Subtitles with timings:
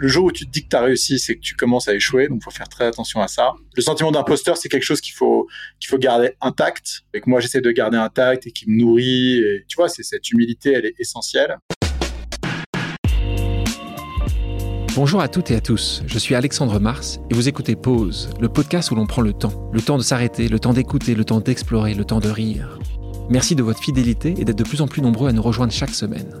[0.00, 1.94] le jour où tu te dis que tu as réussi, c'est que tu commences à
[1.94, 3.52] échouer, donc il faut faire très attention à ça.
[3.76, 5.46] Le sentiment d'imposteur, c'est quelque chose qu'il faut,
[5.78, 9.40] qu'il faut garder intact, et que moi j'essaie de garder intact et qui me nourrit.
[9.40, 11.58] Et, tu vois, c'est cette humilité, elle est essentielle.
[14.94, 18.48] Bonjour à toutes et à tous, je suis Alexandre Mars et vous écoutez Pause, le
[18.48, 19.70] podcast où l'on prend le temps.
[19.70, 22.78] Le temps de s'arrêter, le temps d'écouter, le temps d'explorer, le temps de rire.
[23.28, 25.94] Merci de votre fidélité et d'être de plus en plus nombreux à nous rejoindre chaque
[25.94, 26.40] semaine.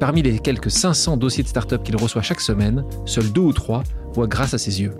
[0.00, 3.84] Parmi les quelques 500 dossiers de start-up qu'il reçoit chaque semaine, seuls deux ou trois
[4.12, 4.92] voient grâce à ses yeux.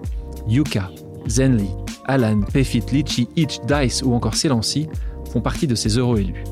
[0.48, 0.90] Yuka,
[1.28, 1.70] Zenly,
[2.06, 4.88] Alan, Payfit, Litchi, Itch, Dice ou encore Celancy
[5.32, 6.44] font partie de ces heureux élus.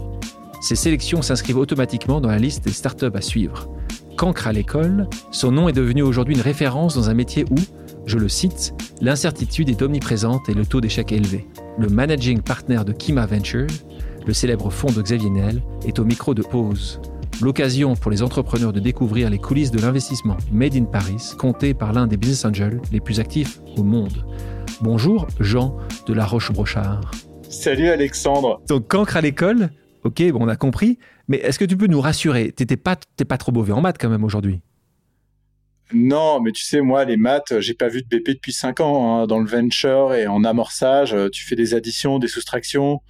[0.60, 3.68] Ces sélections s'inscrivent automatiquement dans la liste des start-up à suivre.
[4.16, 7.56] Cancre à l'école, son nom est devenu aujourd'hui une référence dans un métier où,
[8.06, 11.48] je le cite, l'incertitude est omniprésente et le taux d'échec élevé.
[11.78, 13.66] Le managing partner de Kima Ventures,
[14.26, 17.00] le célèbre fonds de Xavier Niel, est au micro de Pause
[17.42, 21.92] l'occasion pour les entrepreneurs de découvrir les coulisses de l'investissement Made in Paris, compté par
[21.92, 24.24] l'un des business angels les plus actifs au monde.
[24.80, 25.76] Bonjour Jean
[26.06, 27.10] de la Roche-Brochard.
[27.48, 28.62] Salut Alexandre.
[28.68, 29.70] Donc cancre à l'école,
[30.04, 32.52] ok, bon, on a compris, mais est-ce que tu peux nous rassurer?
[32.52, 32.96] T'es pas,
[33.28, 34.60] pas trop mauvais en maths quand même aujourd'hui
[35.94, 39.20] non, mais tu sais, moi, les maths, j'ai pas vu de BP depuis 5 ans.
[39.20, 39.26] Hein.
[39.26, 43.02] Dans le venture et en amorçage, tu fais des additions, des soustractions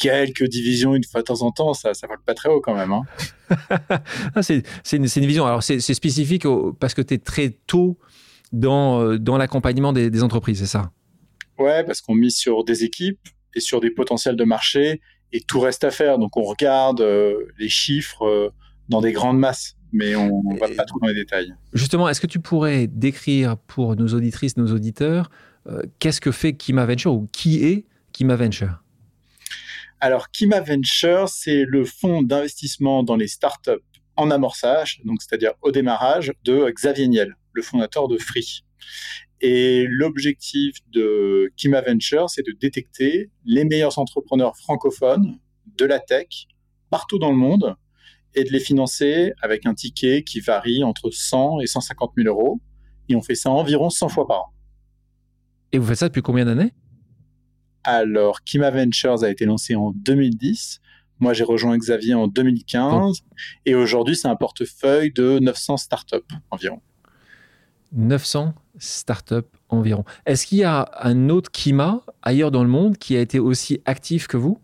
[0.00, 2.74] quelques divisions une fois de temps en temps, ça ne vole pas très haut quand
[2.74, 2.92] même.
[2.92, 3.02] Hein.
[4.36, 4.62] Ah, c'est
[4.92, 5.44] une, une, vision.
[5.44, 6.44] Alors, c'est spécifique
[6.78, 7.98] parce que tu es très tôt
[8.52, 10.92] dans, euh, dans l'accompagnement des, entreprises, c'est ça?
[11.58, 13.18] Ouais, parce qu'on mise sur des équipes
[13.54, 15.00] et sur des potentiels de marché
[15.32, 16.18] et tout reste à faire.
[16.18, 18.50] Donc, on regarde euh, les chiffres euh,
[18.88, 21.52] dans des grandes masses mais on ne va pas trop dans les détails.
[21.72, 25.32] Justement, est-ce que tu pourrais décrire pour nos auditrices, nos auditeurs,
[25.98, 28.84] qu'est-ce que fait Kima Venture ou qui est Kima Venture?
[30.00, 33.72] Alors, Kima Venture, c'est le fonds d'investissement dans les startups
[34.16, 38.64] en amorçage, donc c'est-à-dire au démarrage, de Xavier Niel, le fondateur de Free.
[39.42, 45.38] Et l'objectif de Kima Venture, c'est de détecter les meilleurs entrepreneurs francophones
[45.78, 46.46] de la tech
[46.90, 47.76] partout dans le monde
[48.34, 52.60] et de les financer avec un ticket qui varie entre 100 et 150 000 euros.
[53.08, 54.52] Et on fait ça environ 100 fois par an.
[55.72, 56.72] Et vous faites ça depuis combien d'années?
[57.84, 60.80] Alors, Kima Ventures a été lancé en 2010.
[61.18, 63.20] Moi, j'ai rejoint Xavier en 2015.
[63.66, 66.16] Et aujourd'hui, c'est un portefeuille de 900 startups
[66.50, 66.80] environ.
[67.92, 70.04] 900 startups environ.
[70.26, 73.80] Est-ce qu'il y a un autre Kima ailleurs dans le monde qui a été aussi
[73.84, 74.60] actif que vous?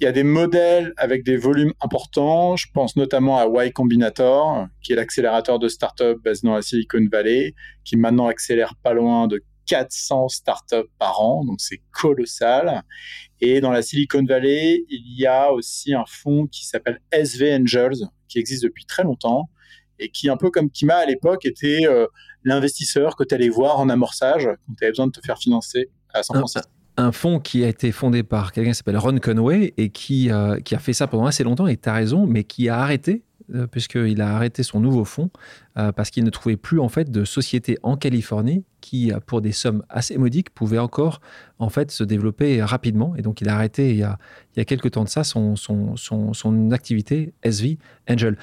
[0.00, 2.56] Il y a des modèles avec des volumes importants.
[2.56, 7.06] Je pense notamment à Y Combinator, qui est l'accélérateur de startups basé dans la Silicon
[7.10, 12.82] Valley, qui maintenant accélère pas loin de 400 startups par an, donc c'est colossal.
[13.40, 18.06] Et dans la Silicon Valley, il y a aussi un fonds qui s'appelle SV Angels,
[18.28, 19.48] qui existe depuis très longtemps
[19.98, 22.06] et qui, un peu comme Kima à l'époque, était euh,
[22.44, 25.90] l'investisseur que tu allais voir en amorçage quand tu avais besoin de te faire financer
[26.12, 26.68] à San Francisco.
[26.96, 30.60] Un, fonds qui a été fondé par quelqu'un qui s'appelle Ron Conway et qui, euh,
[30.60, 33.22] qui a fait ça pendant assez longtemps, et tu as raison, mais qui a arrêté
[33.70, 35.30] puisqu'il a arrêté son nouveau fonds
[35.78, 39.40] euh, parce qu'il ne trouvait plus en fait de société en Californie qui, euh, pour
[39.40, 41.20] des sommes assez modiques, pouvait encore
[41.58, 43.14] en fait se développer rapidement.
[43.16, 44.18] Et donc il a arrêté il y a,
[44.54, 48.36] il y a quelques temps de ça son, son, son, activité SV Angel.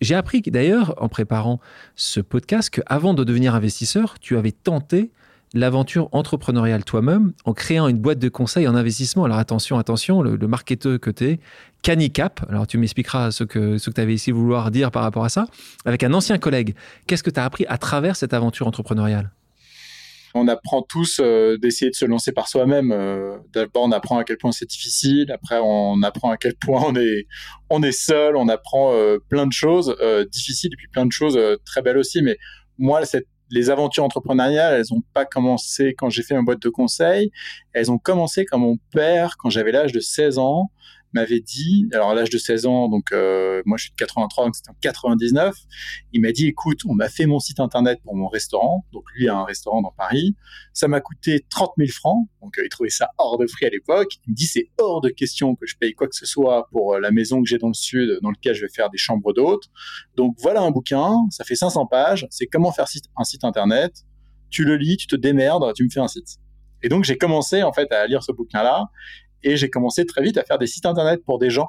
[0.00, 1.60] J'ai appris d'ailleurs en préparant
[1.96, 5.10] ce podcast qu'avant de devenir investisseur, tu avais tenté
[5.54, 9.24] l'aventure entrepreneuriale toi-même en créant une boîte de conseil en investissement.
[9.24, 11.40] Alors attention, attention, le, le marketeur que tu es,
[11.82, 15.24] Canicap, alors tu m'expliqueras ce que, ce que tu avais ici vouloir dire par rapport
[15.24, 15.46] à ça,
[15.84, 16.74] avec un ancien collègue.
[17.06, 19.30] Qu'est-ce que tu as appris à travers cette aventure entrepreneuriale?
[20.34, 22.90] On apprend tous euh, d'essayer de se lancer par soi-même.
[22.90, 25.30] Euh, d'abord, on apprend à quel point c'est difficile.
[25.30, 27.26] Après, on apprend à quel point on est,
[27.68, 28.36] on est seul.
[28.36, 29.94] On apprend euh, plein de choses
[30.30, 32.22] difficiles et puis plein de choses très belles aussi.
[32.22, 32.38] Mais
[32.78, 33.02] moi,
[33.50, 37.30] les aventures entrepreneuriales, elles n'ont pas commencé quand j'ai fait ma boîte de conseil.
[37.74, 40.70] Elles ont commencé quand mon père, quand j'avais l'âge de 16 ans,
[41.12, 44.46] m'avait dit, alors à l'âge de 16 ans, donc euh, moi je suis de 83,
[44.46, 45.54] donc c'était en 99,
[46.12, 49.28] il m'a dit, écoute, on m'a fait mon site internet pour mon restaurant, donc lui
[49.28, 50.34] a un restaurant dans Paris,
[50.72, 53.70] ça m'a coûté 30 000 francs, donc euh, il trouvait ça hors de prix à
[53.70, 56.68] l'époque, il me dit, c'est hors de question que je paye quoi que ce soit
[56.70, 58.98] pour euh, la maison que j'ai dans le sud, dans lequel je vais faire des
[58.98, 59.64] chambres d'hôtes,
[60.16, 62.86] donc voilà un bouquin, ça fait 500 pages, c'est comment faire
[63.16, 64.04] un site internet,
[64.50, 66.38] tu le lis, tu te démerdes, tu me fais un site.
[66.82, 68.86] Et donc j'ai commencé en fait à lire ce bouquin-là
[69.44, 71.68] et j'ai commencé très vite à faire des sites internet pour des gens.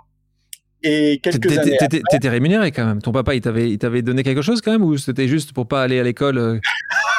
[0.84, 1.78] Et quelques années.
[1.80, 3.02] T'étais rémunéré quand même.
[3.02, 5.68] Ton papa, il t'avait, il t'avait donné quelque chose quand même ou c'était juste pour
[5.68, 6.60] pas aller à l'école euh?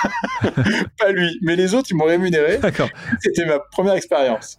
[0.98, 2.58] Pas lui, mais les autres, ils m'ont rémunéré.
[2.58, 2.90] D'accord.
[3.20, 4.58] C'était ma première expérience.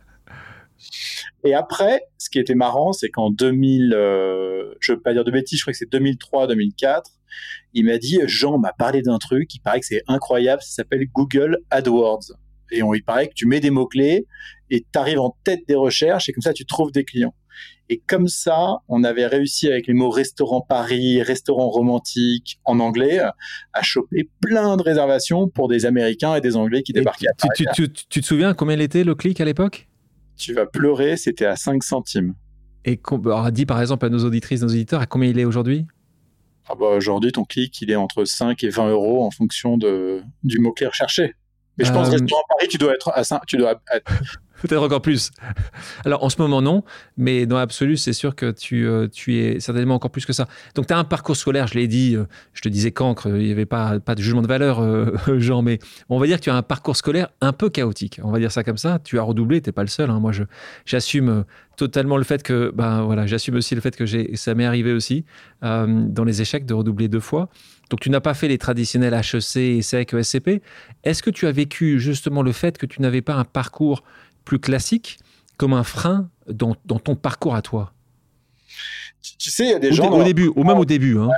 [1.44, 5.31] Et après, ce qui était marrant, c'est qu'en 2000, euh, je veux pas dire de
[5.31, 7.03] bêtises, je crois que c'est 2003-2004,
[7.74, 11.06] il m'a dit, Jean m'a parlé d'un truc, il paraît que c'est incroyable, ça s'appelle
[11.13, 12.33] Google AdWords.
[12.71, 14.25] Et on, il paraît que tu mets des mots-clés
[14.69, 17.33] et tu arrives en tête des recherches et comme ça, tu trouves des clients.
[17.88, 23.19] Et comme ça, on avait réussi avec les mots restaurant Paris, restaurant romantique en anglais
[23.19, 27.33] à choper plein de réservations pour des Américains et des Anglais qui débarquaient à.
[27.73, 29.88] Tu, tu, te souviens combien il était le clic à l'époque?
[30.35, 32.33] Tu vas pleurer, c'était à 5 centimes.
[32.85, 35.85] Et alors, dis par exemple à nos auditrices, nos auditeurs, à combien il est aujourd'hui?
[36.67, 40.21] Ah bah Aujourd'hui, ton clic, il est entre 5 et 20 euros en fonction de,
[40.44, 41.35] du mot-clé recherché.
[41.77, 44.12] Mais je pense que euh, restaurant Paris, tu dois être à 5, tu dois être
[44.61, 45.31] Peut-être encore plus.
[46.05, 46.83] Alors en ce moment non,
[47.17, 50.47] mais dans l'absolu, c'est sûr que tu, euh, tu es certainement encore plus que ça.
[50.75, 53.45] Donc tu as un parcours scolaire, je l'ai dit, euh, je te disais cancre, il
[53.45, 55.79] n'y avait pas, pas de jugement de valeur, euh, Jean, mais
[56.09, 58.19] on va dire que tu as un parcours scolaire un peu chaotique.
[58.23, 58.99] On va dire ça comme ça.
[59.03, 60.09] Tu as redoublé, tu n'es pas le seul.
[60.09, 60.19] Hein.
[60.19, 60.31] Moi,
[60.85, 61.43] j'assume
[61.75, 64.05] totalement le fait que, ben voilà, j'assume aussi le fait que
[64.35, 65.25] ça m'est arrivé aussi
[65.61, 67.49] dans les échecs de redoubler deux fois.
[67.89, 70.61] Donc tu n'as pas fait les traditionnels HEC, ESSEC, ESCP.
[71.03, 74.03] Est-ce que tu as vécu justement le fait que tu n'avais pas un parcours
[74.45, 75.19] plus classique
[75.57, 77.92] comme un frein dans, ton parcours à toi
[79.39, 80.12] tu, sais, il y a des gens.
[80.12, 81.18] Au début, ou même au début.
[81.18, 81.30] Hein.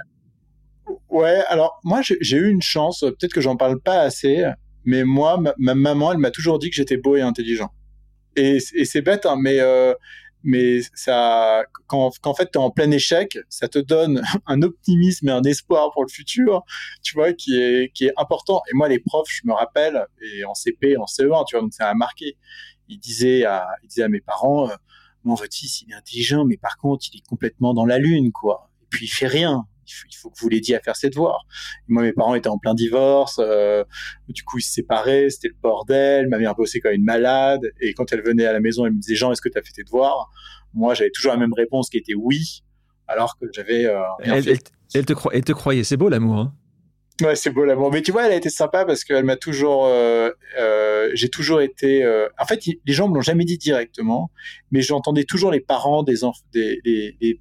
[1.09, 4.45] Ouais, alors moi j'ai eu une chance, peut-être que j'en parle pas assez,
[4.87, 7.69] mais moi, ma, maman, elle m'a toujours dit que j'étais beau et intelligent.
[8.37, 9.93] Et, c'est bête, hein, mais, euh,
[10.43, 14.61] mais ça, quand, quand en fait tu es en plein échec, ça te donne un
[14.61, 16.63] optimisme et un espoir pour le futur,
[17.03, 18.61] tu vois, qui est, qui est important.
[18.71, 21.73] Et moi, les profs, je me rappelle, et en CP, en CE1, tu vois, donc
[21.73, 22.37] ça a marqué
[22.89, 24.75] il disait à, il disait à mes parents, euh,
[25.23, 28.69] mon fils, il est intelligent, mais par contre, il est complètement dans la lune, quoi.
[28.81, 29.65] Et puis, il fait rien.
[29.85, 31.45] Il faut, que vous l'aidiez à faire ses devoirs.
[31.87, 33.39] moi, mes parents étaient en plein divorce.
[33.39, 33.85] Euh,
[34.27, 35.29] du coup, ils se séparaient.
[35.29, 36.27] C'était le bordel.
[36.27, 37.61] Ma mère bossait comme une malade.
[37.79, 39.61] Et quand elle venait à la maison, elle me disait, Jean, est-ce que tu as
[39.61, 40.29] fait tes devoirs?
[40.73, 42.63] Moi, j'avais toujours la même réponse qui était oui,
[43.07, 44.59] alors que j'avais euh, elle,
[44.93, 45.85] Elle, te elle te croyait.
[45.85, 46.53] C'est beau, l'amour, hein
[47.21, 47.91] Ouais, c'est beau l'amour.
[47.91, 50.29] Mais tu vois, elle a été sympa parce qu'elle m'a toujours, euh,
[50.59, 52.03] euh, j'ai toujours été.
[52.03, 54.29] Euh, en fait, les gens me l'ont jamais dit directement,
[54.71, 57.39] mais j'entendais toujours les parents des enfants, les,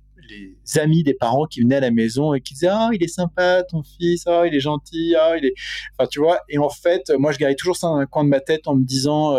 [0.77, 3.63] amis des parents qui venaient à la maison et qui disaient ah il est sympa
[3.63, 5.55] ton fils, ah il est gentil, ah il est.
[5.97, 6.41] Enfin tu vois.
[6.49, 8.75] Et en fait, moi je gardais toujours ça dans un coin de ma tête en
[8.75, 9.37] me disant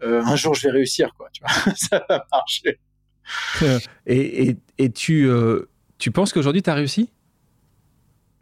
[0.00, 1.28] un jour je vais réussir quoi.
[1.32, 2.78] Tu vois, ça va marcher.
[4.06, 5.30] Et, et, et tu,
[5.98, 7.08] tu penses qu'aujourd'hui tu as réussi?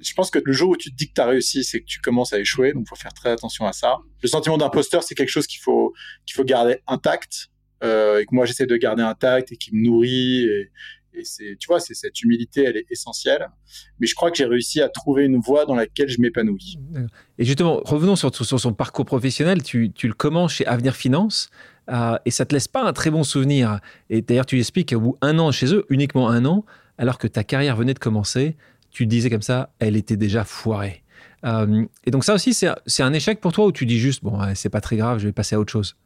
[0.03, 1.87] Je pense que le jour où tu te dis que tu as réussi, c'est que
[1.87, 3.99] tu commences à échouer, donc il faut faire très attention à ça.
[4.23, 5.93] Le sentiment d'imposteur, c'est quelque chose qu'il faut,
[6.27, 7.49] qu'il faut garder intact,
[7.83, 10.45] euh, et que moi j'essaie de garder intact et qui me nourrit.
[10.45, 10.71] Et,
[11.25, 13.49] c'est, tu vois, c'est cette humilité, elle est essentielle.
[13.99, 16.79] Mais je crois que j'ai réussi à trouver une voie dans laquelle je m'épanouis.
[17.37, 19.63] Et justement, revenons sur, son parcours professionnel.
[19.63, 21.51] Tu, le commences chez Avenir Finance.
[21.91, 23.81] Euh, et ça te laisse pas un très bon souvenir.
[24.09, 26.65] Et d'ailleurs, tu expliques qu'au bout un an chez eux, uniquement un an,
[26.97, 28.57] alors que ta carrière venait de commencer,
[28.91, 31.03] tu disais comme ça, elle était déjà foirée.
[31.45, 34.39] Euh, et donc ça aussi, c'est un échec pour toi ou tu dis juste, bon,
[34.55, 35.97] c'est pas très grave, je vais passer à autre chose?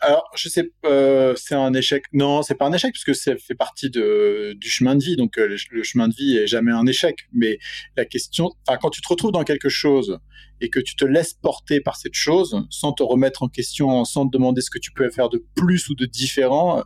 [0.00, 2.04] Alors, je sais, euh, c'est un échec.
[2.12, 5.16] Non, c'est pas un échec puisque ça fait partie de, du chemin de vie.
[5.16, 7.20] Donc, euh, le, chemin de vie est jamais un échec.
[7.32, 7.58] Mais
[7.96, 10.18] la question, enfin, quand tu te retrouves dans quelque chose
[10.60, 14.26] et que tu te laisses porter par cette chose sans te remettre en question, sans
[14.26, 16.82] te demander ce que tu peux faire de plus ou de différent,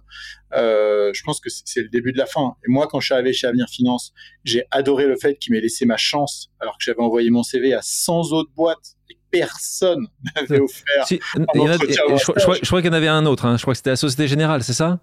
[0.55, 2.55] euh, je pense que c'est le début de la fin.
[2.64, 4.12] Et moi, quand je suis arrivé chez Avenir Finance,
[4.45, 7.75] j'ai adoré le fait qu'il m'ait laissé ma chance alors que j'avais envoyé mon CV
[7.75, 8.97] à 100 autres boîtes
[9.30, 11.06] personne m'avait offert.
[11.08, 13.46] je, crois, qu'il y en avait un autre.
[13.46, 13.56] Hein.
[13.56, 15.00] Je crois que c'était la Société Générale, c'est ça?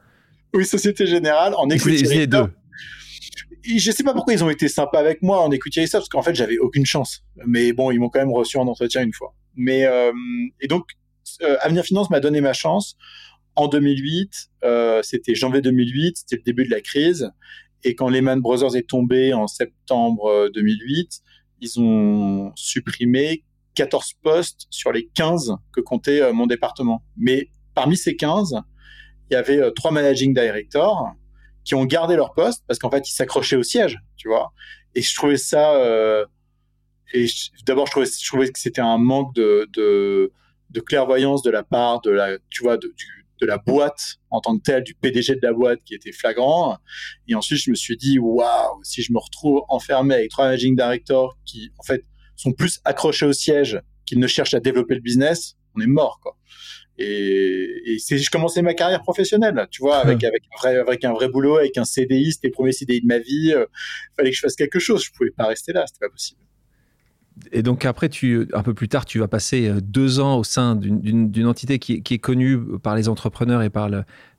[0.54, 2.50] Oui, Société Générale en equity deux.
[3.64, 6.22] Je sais pas pourquoi ils ont été sympas avec moi en equity ça parce qu'en
[6.22, 7.26] fait j'avais aucune chance.
[7.46, 9.36] Mais bon, ils m'ont quand même reçu en entretien une fois.
[9.56, 10.14] Mais euh,
[10.62, 10.86] et donc
[11.42, 12.96] euh, Avenir Finance m'a donné ma chance
[13.56, 14.52] en 2008.
[14.64, 17.30] Euh, c'était janvier 2008, c'était le début de la crise.
[17.84, 21.22] Et quand Lehman Brothers est tombé en septembre 2008,
[21.60, 23.44] ils ont supprimé
[23.78, 27.04] 14 postes sur les 15 que comptait euh, mon département.
[27.16, 28.56] Mais parmi ces 15,
[29.30, 31.12] il y avait euh, trois managing directors
[31.64, 34.52] qui ont gardé leur poste parce qu'en fait, ils s'accrochaient au siège, tu vois.
[34.96, 35.76] Et je trouvais ça.
[35.76, 36.26] Euh,
[37.14, 37.28] et
[37.66, 37.92] d'abord, je
[38.26, 40.32] trouvais, que c'était un manque de,
[40.86, 42.94] clairvoyance de la part de la, tu vois, de,
[43.40, 46.78] de la boîte en tant que telle, du PDG de la boîte qui était flagrant.
[47.28, 50.76] Et ensuite, je me suis dit, waouh, si je me retrouve enfermé avec trois managing
[50.76, 52.04] directors qui, en fait,
[52.38, 56.20] sont plus accrochés au siège qu'ils ne cherchent à développer le business, on est mort,
[56.22, 56.38] quoi.
[57.00, 61.06] Et, et c'est, je commençais ma carrière professionnelle, tu vois, avec, avec, un vrai, avec
[61.06, 63.50] un vrai boulot, avec un CDI, c'était le premier CDI de ma vie.
[63.50, 63.66] Il euh,
[64.16, 65.04] fallait que je fasse quelque chose.
[65.04, 66.40] Je pouvais pas rester là, c'était pas possible.
[67.52, 70.44] Et donc après, tu, un peu plus tard, tu vas passer euh, deux ans au
[70.44, 73.92] sein d'une entité qui, qui, est connue par les entrepreneurs et par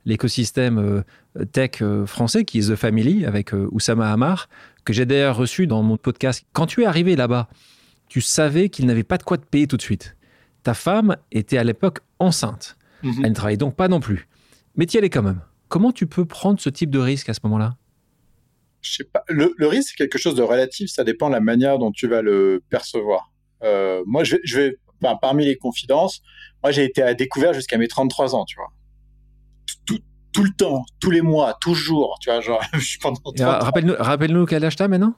[0.03, 1.05] l'écosystème
[1.37, 4.49] euh, tech français, qui est The Family, avec Oussama Hamar,
[4.83, 6.45] que j'ai d'ailleurs reçu dans mon podcast.
[6.51, 7.47] Quand tu es arrivé là-bas,
[8.09, 10.17] tu savais qu'il n'avait pas de quoi te payer tout de suite.
[10.63, 12.75] Ta femme était à l'époque enceinte.
[13.03, 13.21] Mhm.
[13.23, 14.27] Elle ne travaillait donc pas non plus.
[14.75, 15.41] Mais tu y allais quand même.
[15.69, 17.77] Comment tu peux prendre ce type de risque à ce moment-là?
[18.81, 19.23] Je sais pas.
[19.27, 20.89] Le, risque, c'est quelque chose de relatif.
[20.89, 23.31] Ça dépend de la manière dont tu vas le percevoir.
[23.63, 24.77] Euh, moi, je vais,
[25.21, 26.21] parmi les confidences,
[26.63, 28.71] moi, j'ai été à découvert jusqu'à mes 33 ans, tu vois.
[29.85, 29.99] Tout,
[30.33, 34.45] tout, le temps, tous les mois, toujours, tu vois, genre, je suis pendant Rappelle-nous rappelle
[34.47, 35.13] quel âge t'as maintenant?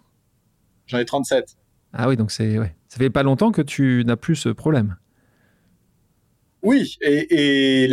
[0.87, 1.55] J'en ai 37.
[1.93, 2.75] Ah oui, donc c'est, ouais.
[2.87, 4.95] ça fait pas longtemps que tu n'as plus ce problème.
[6.63, 7.89] Oui, et,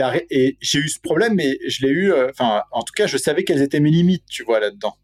[0.61, 3.45] j'ai eu ce problème, mais je l'ai eu, euh, enfin, en tout cas, je savais
[3.45, 4.95] quelles étaient mes limites, tu vois, là-dedans.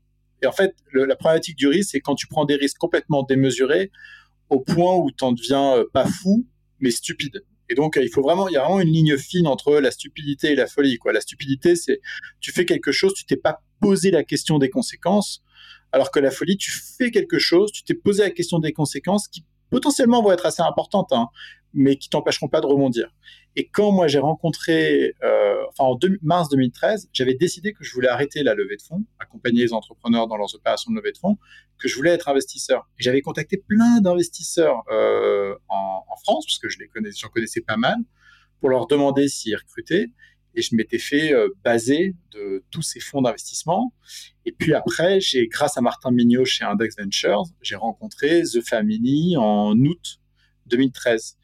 [0.43, 3.91] Et en fait, la problématique du risque, c'est quand tu prends des risques complètement démesurés
[4.51, 6.47] au point où tu en deviens euh, pas fou,
[6.81, 7.43] mais stupide.
[7.71, 10.53] Et donc, il faut vraiment, il y a vraiment une ligne fine entre la stupidité
[10.53, 11.15] et la folie, quoi.
[11.15, 12.01] La stupidité, c'est
[12.41, 15.43] tu fais quelque chose, tu t'es pas posé la question des conséquences,
[15.95, 19.29] alors que la folie, tu fais quelque chose, tu t'es posé la question des conséquences
[19.29, 21.29] qui potentiellement vont être assez importantes, hein,
[21.73, 23.15] mais qui t'empêcheront pas de rebondir.
[23.55, 28.09] Et quand moi j'ai rencontré, euh, enfin en mars 2013, j'avais décidé que je voulais
[28.09, 31.39] arrêter la levée de fonds, accompagner les entrepreneurs dans leurs opérations de levée de fonds,
[31.79, 32.89] que je voulais être investisseur.
[32.97, 37.77] J'avais contacté plein d'investisseurs euh, en, France, parce que je les connaissais, j'en connaissais pas
[37.77, 37.99] mal,
[38.59, 40.07] pour leur demander s'ils recrutaient.
[40.55, 43.93] Et je m'étais fait euh, baser de tous ces fonds d'investissement.
[44.45, 49.37] Et puis après, j'ai, grâce à Martin Mignot chez Index Ventures, j'ai rencontré The Family
[49.37, 50.21] en août
[50.67, 51.37] 2013.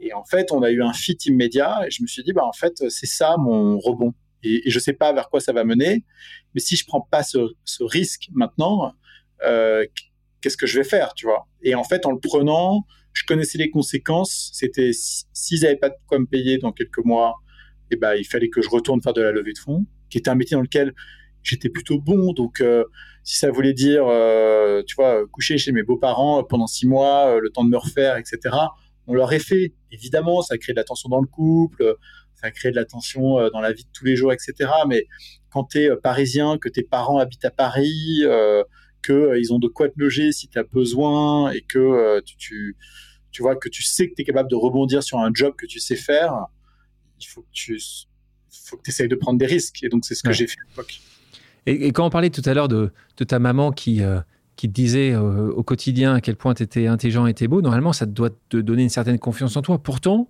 [0.00, 2.44] Et en fait, on a eu un fit immédiat et je me suis dit, bah,
[2.44, 4.14] en fait, c'est ça mon rebond.
[4.42, 6.04] Et, je sais pas vers quoi ça va mener,
[6.54, 7.38] mais si je prends pas ce,
[7.80, 8.92] risque maintenant,
[9.42, 9.86] euh,
[10.40, 11.48] qu'est-ce que je vais faire, tu vois?
[11.62, 14.50] Et en fait, en le prenant, je connaissais les conséquences.
[14.52, 17.36] C'était s'ils n'avaient pas de quoi me payer dans quelques mois,
[17.94, 20.30] et ben, il fallait que je retourne faire de la levée de fonds, qui était
[20.30, 20.94] un métier dans lequel
[21.42, 22.32] j'étais plutôt bon.
[22.32, 22.84] Donc, euh,
[23.22, 27.50] si ça voulait dire, euh, tu vois, coucher chez mes beaux-parents pendant six mois, le
[27.50, 28.38] temps de me refaire, etc.,
[29.06, 29.74] on l'aurait fait.
[29.92, 31.96] Évidemment, ça crée de la tension dans le couple,
[32.44, 34.70] ça crée de la tension euh, dans la vie de tous les jours, etc.
[34.86, 35.06] Mais
[35.50, 38.62] quand tu es euh, parisien, que tes parents habitent à Paris, euh,
[39.04, 42.76] qu'ils ont de quoi te loger si tu as besoin et que tu,
[43.30, 45.66] tu, vois que tu sais que tu es capable de rebondir sur un job que
[45.66, 46.46] tu sais faire,
[47.20, 47.80] il faut que tu
[48.50, 49.82] faut que essayes de prendre des risques.
[49.82, 51.00] Et donc, c'est ce que j'ai fait à l'époque.
[51.66, 52.92] Et, quand on parlait tout à l'heure de,
[53.26, 54.02] ta maman qui,
[54.56, 57.92] qui te disait euh, au quotidien à quel point tu étais intelligent et beau, normalement,
[57.92, 59.82] ça doit te donner une certaine confiance en toi.
[59.82, 60.28] Pourtant,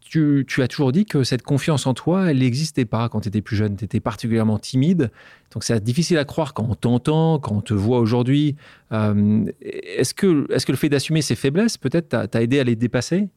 [0.00, 3.40] tu, as toujours dit que cette confiance en toi, elle n'existait pas quand tu étais
[3.40, 3.76] plus jeune.
[3.76, 5.10] Tu étais particulièrement timide.
[5.52, 8.54] Donc, c'est difficile à croire quand on t'entend, quand on te voit aujourd'hui.
[8.92, 12.76] Euh, est-ce que, est que le fait d'assumer ces faiblesses, peut-être, t'a aidé à les
[12.76, 13.28] dépasser?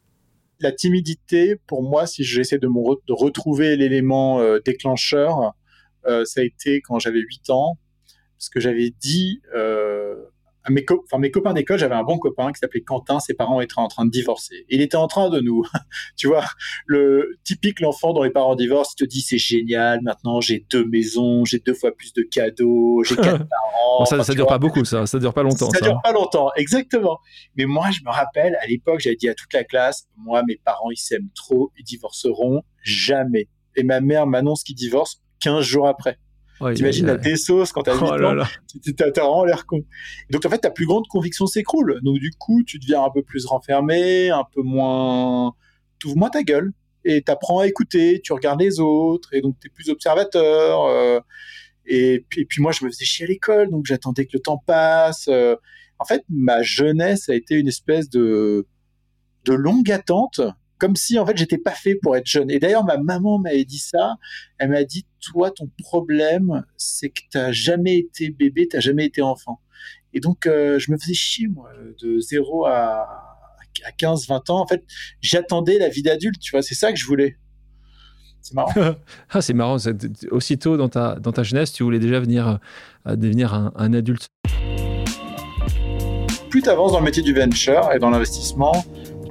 [0.60, 5.54] La timidité, pour moi, si j'essaie de, de retrouver l'élément euh, déclencheur,
[6.24, 7.78] ça a été quand j'avais 8 ans
[8.38, 9.42] parce que j'avais dit
[10.70, 13.74] mes, enfin, mes copains d'école, j'avais un bon copain qui s'appelait Quentin, ses parents étaient
[13.78, 14.66] en train de divorcer.
[14.70, 15.64] Il était en train de nous,
[16.18, 16.46] tu vois,
[16.86, 20.86] le typique l'enfant dont les parents divorcent, il te dit c'est génial, maintenant j'ai deux
[20.86, 24.06] maisons, j'ai deux fois plus de cadeaux, j'ai quatre parents.
[24.06, 25.70] ça, ça dure pas beaucoup, ça, ça dure pas longtemps.
[25.70, 27.20] Ça, ça dure pas longtemps, exactement.
[27.56, 30.58] Mais moi, je me rappelle, à l'époque, j'avais dit à toute la classe, moi, mes
[30.58, 33.48] parents, ils s'aiment trop, ils divorceront jamais.
[33.76, 36.18] Et ma mère m'annonce qu'ils divorcent 15 jours après.
[36.74, 38.46] T'imagines la tes sauces quand t'as 8 oh ans,
[38.96, 39.82] t'as vraiment l'air con.
[40.30, 42.00] Donc en fait, ta plus grande conviction s'écroule.
[42.04, 45.54] Donc du coup, tu deviens un peu plus renfermé, un peu moins...
[46.00, 46.72] Tu ouvres moins ta gueule
[47.06, 50.86] et t'apprends à écouter, tu regardes les autres et donc t'es plus observateur.
[50.86, 51.20] Euh,
[51.86, 54.62] et, puis, puis, moi, je me faisais chier à l'école, donc j'attendais que le temps
[54.66, 55.28] passe.
[55.30, 55.56] Euh.
[56.00, 58.68] en fait, ma jeunesse a été une espèce de,
[59.46, 60.42] de longue attente
[60.78, 62.50] comme si en fait j'étais pas fait pour être jeune.
[62.52, 64.16] Et d'ailleurs ma maman m'avait dit ça.
[64.58, 69.22] Elle m'a dit toi ton problème c'est que t'as jamais été bébé, t'as jamais été
[69.22, 69.62] enfant.
[70.14, 73.28] Et donc euh, je me faisais chier moi de 0 à,
[73.86, 74.84] à 15 20 ans en fait,
[75.22, 77.38] j'attendais la vie d'adulte, tu vois, c'est ça que je voulais.
[78.42, 78.72] C'est marrant.
[79.30, 79.78] ah, c'est marrant.
[80.32, 82.60] Aussitôt dans ta, dans ta jeunesse, tu voulais déjà venir
[83.08, 84.28] euh, devenir un, adulte.
[86.50, 88.72] Plus tu avances dans le métier du venture et dans l'investissement,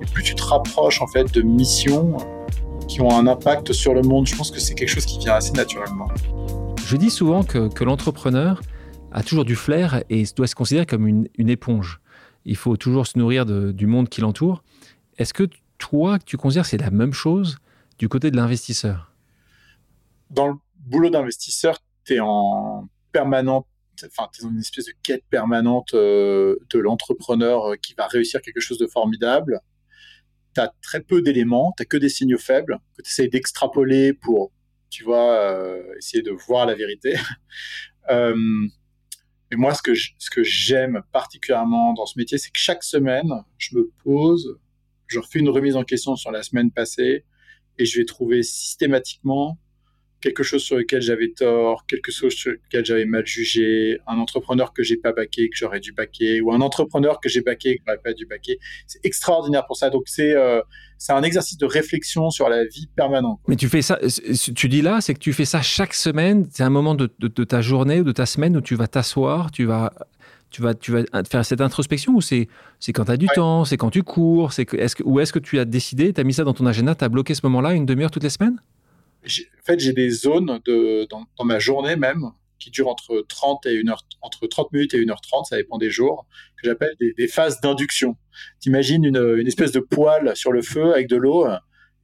[0.07, 2.17] plus tu te rapproches en fait de missions
[2.89, 4.27] qui ont un impact sur le monde.
[4.27, 6.09] Je pense que c'est quelque chose qui vient assez naturellement.
[6.85, 8.61] Je dis souvent que, que l'entrepreneur
[9.13, 12.01] a toujours du flair et doit se considérer comme une, une éponge.
[12.45, 14.63] Il faut toujours se nourrir de, du monde qui l'entoure.
[15.19, 15.49] Est-ce que
[15.79, 17.59] toi, tu considères que c'est la même chose
[17.99, 19.13] du côté de l'investisseur?
[20.31, 23.67] Dans le boulot d'investisseur, tu es en permanente,
[24.05, 28.07] enfin, tu es dans une espèce de quête permanente euh, de l'entrepreneur euh, qui va
[28.07, 29.61] réussir quelque chose de formidable.
[30.57, 34.53] Tu as très peu d'éléments, tu que des signaux faibles que tu essayes d'extrapoler pour,
[34.89, 37.15] tu vois, euh, essayer de voir la vérité.
[38.11, 43.91] et moi, ce que j'aime particulièrement dans ce métier, c'est que chaque semaine, je me
[44.03, 44.59] pose,
[45.09, 47.27] je refais une remise en question sur la semaine passée
[47.77, 49.59] et je vais trouver systématiquement
[50.21, 54.73] quelque chose sur lequel j'avais tort, quelque chose sur lequel j'avais mal jugé, un entrepreneur
[54.73, 57.83] que j'ai pas baqué, que j'aurais dû baquer, ou un entrepreneur que j'ai baqué, que
[57.87, 58.59] j'aurais pas dû baquer.
[58.87, 59.91] C'est extraordinaire pour ça.
[59.91, 60.61] Donc c'est euh,
[60.99, 63.41] c'est un exercice de réflexion sur la vie permanente.
[63.49, 63.99] Mais tu fais ça,
[64.55, 66.49] tu dis là, c'est que tu fais ça chaque semaine.
[66.51, 68.87] C'est un moment de, de, de, ta journée ou de ta semaine où tu vas
[68.87, 69.93] t'asseoir, tu vas
[70.51, 72.49] tu vas, tu vas faire cette introspection ou c'est,
[72.81, 75.21] c'est quand tu as du temps, c'est quand tu cours, c'est que, est-ce que, ou
[75.21, 77.35] est-ce que tu as décidé, tu as mis ça dans ton agenda, tu as bloqué
[77.35, 78.59] ce moment-là une demi-heure toutes les semaines?
[79.27, 83.89] En fait, j'ai des zones dans, ma journée même qui durent entre 30, et 1
[83.89, 88.17] heure, entre 30 minutes et 1h30, ça dépend des jours, que j'appelle des, phases d'induction.
[88.61, 91.47] T'imagines une, une espèce de poêle sur le feu avec de l'eau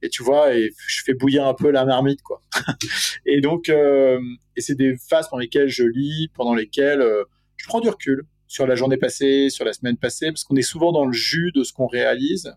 [0.03, 2.41] et tu vois, et je fais bouillir un peu la marmite, quoi.
[3.25, 4.19] et donc, euh,
[4.57, 7.23] et c'est des phases pendant lesquelles je lis, pendant lesquelles euh,
[7.55, 10.61] je prends du recul sur la journée passée, sur la semaine passée, parce qu'on est
[10.61, 12.53] souvent dans le jus de ce qu'on réalise.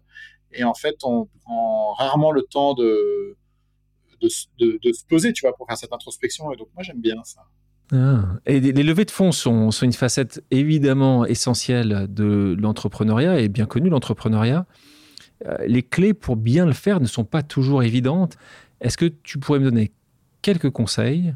[0.53, 3.37] Et en fait, on prend rarement le temps de,
[4.21, 6.53] de, se poser, tu vois, pour faire cette introspection.
[6.53, 7.43] Et donc, moi, j'aime bien ça.
[7.93, 8.25] Ah.
[8.47, 13.89] Et les levées de fonds sont, une facette évidemment essentielle de l'entrepreneuriat et bien connue
[13.89, 14.67] l'entrepreneuriat.
[15.47, 18.37] Euh, les clés pour bien le faire ne sont pas toujours évidentes.
[18.81, 19.93] Est-ce que tu pourrais me donner
[20.43, 21.35] quelques conseils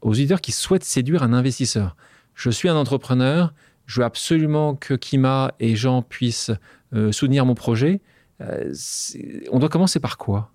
[0.00, 1.96] aux auditeurs qui souhaitent séduire un investisseur?
[2.34, 3.54] Je suis un entrepreneur,
[3.86, 6.52] je veux absolument que Kima et Jean puissent
[6.92, 8.00] euh, soutenir mon projet.
[8.40, 8.72] Euh,
[9.50, 10.52] on doit commencer par quoi?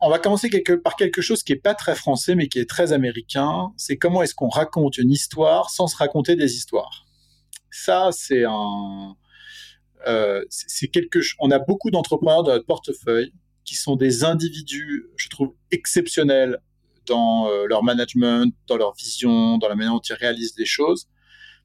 [0.00, 0.50] On va commencer
[0.82, 3.72] par quelque chose qui n'est pas très français, mais qui est très américain.
[3.76, 7.06] C'est comment est-ce qu'on raconte une histoire sans se raconter des histoires.
[7.70, 9.16] Ça, c'est un,
[10.06, 11.20] euh, c'est quelque.
[11.38, 13.32] On a beaucoup d'entrepreneurs dans notre portefeuille
[13.64, 16.58] qui sont des individus, je trouve, exceptionnels
[17.06, 21.08] dans euh, leur management, dans leur vision, dans la manière dont ils réalisent les choses.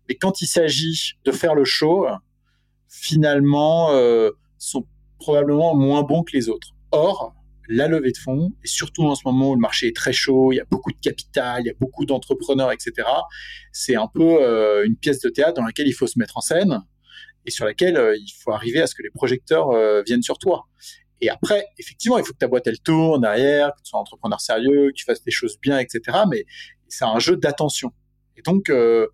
[0.07, 2.07] Mais quand il s'agit de faire le show,
[2.88, 4.86] finalement, euh, sont
[5.19, 6.69] probablement moins bons que les autres.
[6.91, 7.33] Or,
[7.69, 10.51] la levée de fonds, et surtout en ce moment où le marché est très chaud,
[10.51, 13.08] il y a beaucoup de capital, il y a beaucoup d'entrepreneurs, etc.,
[13.71, 16.41] c'est un peu euh, une pièce de théâtre dans laquelle il faut se mettre en
[16.41, 16.82] scène
[17.45, 19.69] et sur laquelle euh, il faut arriver à ce que les projecteurs
[20.06, 20.67] viennent sur toi.
[21.21, 24.01] Et après, effectivement, il faut que ta boîte elle tourne derrière, que tu sois un
[24.01, 26.19] entrepreneur sérieux, que tu fasses des choses bien, etc.
[26.30, 26.45] Mais
[26.88, 27.91] c'est un jeu d'attention.
[28.38, 29.08] Et donc, euh,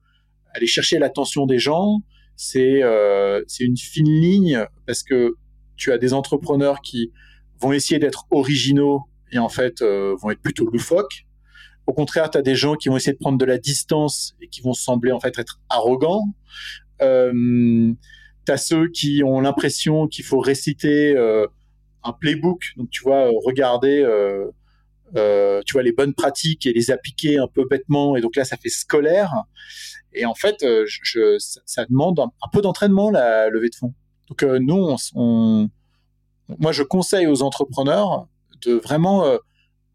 [0.54, 2.00] aller chercher l'attention des gens,
[2.36, 5.36] c'est euh, c'est une fine ligne parce que
[5.78, 7.12] tu as des entrepreneurs qui
[7.60, 11.26] vont essayer d'être originaux et en fait euh, vont être plutôt loufoques.
[11.86, 14.48] Au contraire, tu as des gens qui vont essayer de prendre de la distance et
[14.48, 16.24] qui vont sembler en fait être arrogants.
[17.02, 17.94] Euh,
[18.46, 21.48] tu as ceux qui ont l'impression qu'il faut réciter euh,
[22.04, 22.74] un playbook.
[22.78, 27.66] Donc, tu vois, regarder, euh, tu vois, les bonnes pratiques et les appliquer un peu
[27.70, 28.16] bêtement.
[28.16, 29.32] Et donc là, ça fait scolaire.
[30.13, 33.94] Et en fait, je, ça, demande un, peu d'entraînement, la levée de fonds.
[34.30, 35.70] Donc, nous, on,
[36.60, 38.28] moi, je conseille aux entrepreneurs
[38.66, 39.26] de vraiment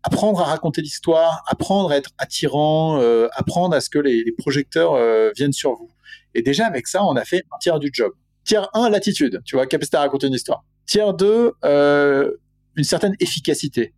[0.03, 3.01] apprendre à raconter l'histoire, apprendre à être attirant,
[3.33, 4.95] apprendre à ce que les, projecteurs
[5.35, 5.91] viennent sur vous.
[6.35, 8.13] Et déjà, avec ça, on a fait un tiers du job.
[8.45, 10.65] Tiers 1, l'attitude, tu vois, capacité à raconter une histoire.
[10.87, 12.33] Tiers 2, euh,
[12.77, 13.93] une certaine efficacité.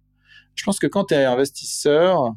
[0.57, 2.35] Je pense que quand tu es investisseur,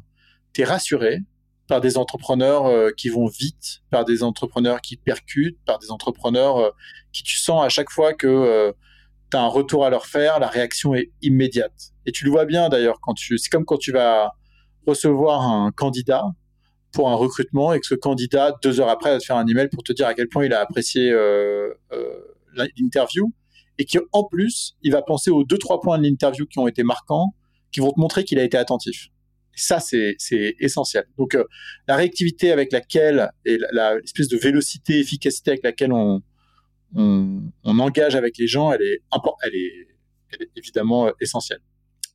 [0.52, 1.18] tu es rassuré
[1.66, 6.58] par des entrepreneurs euh, qui vont vite, par des entrepreneurs qui percutent, par des entrepreneurs
[6.58, 6.70] euh,
[7.12, 8.72] qui tu sens à chaque fois que
[9.34, 11.92] tu un retour à leur faire, la réaction est immédiate.
[12.06, 14.32] Et tu le vois bien d'ailleurs quand tu c'est comme quand tu vas
[14.86, 16.24] recevoir un candidat
[16.92, 19.68] pour un recrutement et que ce candidat deux heures après va te faire un email
[19.68, 21.12] pour te dire à quel point il a apprécié
[22.54, 23.32] l'interview
[23.78, 26.82] et qu'en plus, il va penser aux deux, trois points de l'interview qui ont été
[26.82, 27.34] marquants,
[27.72, 29.08] qui vont te montrer qu'il a été attentif.
[29.56, 30.16] ça, c'est
[30.60, 31.04] essentiel.
[31.16, 31.44] Donc, euh,
[31.86, 36.22] la réactivité avec laquelle, et l'espèce de vélocité, efficacité avec laquelle on,
[36.94, 39.02] on, engage avec les gens, elle est,
[39.42, 41.60] elle est, évidemment euh, essentielle.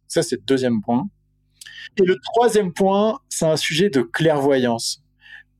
[0.07, 1.09] Ça, c'est le deuxième point.
[1.97, 5.03] Et le troisième point, c'est un sujet de clairvoyance.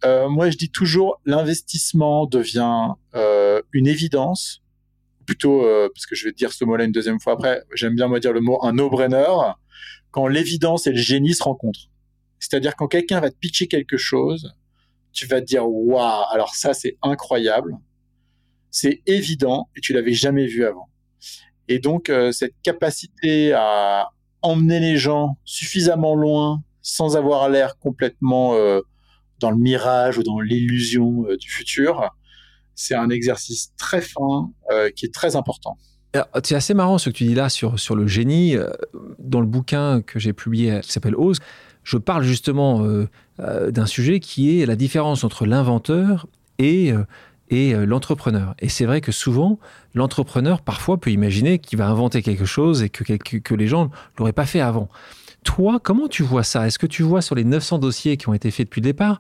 [0.05, 4.63] Euh, moi, je dis toujours, l'investissement devient euh, une évidence,
[5.25, 5.62] plutôt,
[5.93, 8.34] parce que je vais dire ce mot-là une deuxième fois après, j'aime bien moi dire
[8.34, 9.53] le mot un no-brainer,
[10.10, 11.88] quand l'évidence et le génie se rencontrent.
[12.39, 14.55] C'est-à-dire quand quelqu'un va te pitcher quelque chose,
[15.12, 17.77] tu vas te dire, waouh, alors ça, c'est incroyable,
[18.71, 20.89] c'est évident, et tu l'avais jamais vu avant.
[21.67, 24.10] Et donc, cette capacité à
[24.41, 28.55] emmener les gens suffisamment loin sans avoir l'air complètement
[29.39, 32.10] dans le mirage ou dans l'illusion euh, du futur.
[32.75, 35.77] C'est un exercice très fin euh, qui est très important.
[36.43, 38.55] C'est assez marrant ce que tu dis là sur, sur le génie.
[38.55, 38.69] Euh,
[39.19, 41.39] dans le bouquin que j'ai publié qui s'appelle Ose,
[41.84, 42.84] je parle justement
[43.38, 46.27] d'un sujet qui est la différence entre l'inventeur
[46.58, 46.93] et,
[47.49, 48.55] et l'entrepreneur.
[48.59, 49.59] Et c'est vrai que souvent,
[49.93, 54.33] l'entrepreneur parfois peut imaginer qu'il va inventer quelque chose et que, que, les gens l'auraient
[54.33, 54.89] pas fait avant.
[55.43, 56.67] Toi, comment tu vois ça?
[56.67, 59.19] Est-ce que tu vois sur les 900 dossiers qui ont été faits depuis le départ,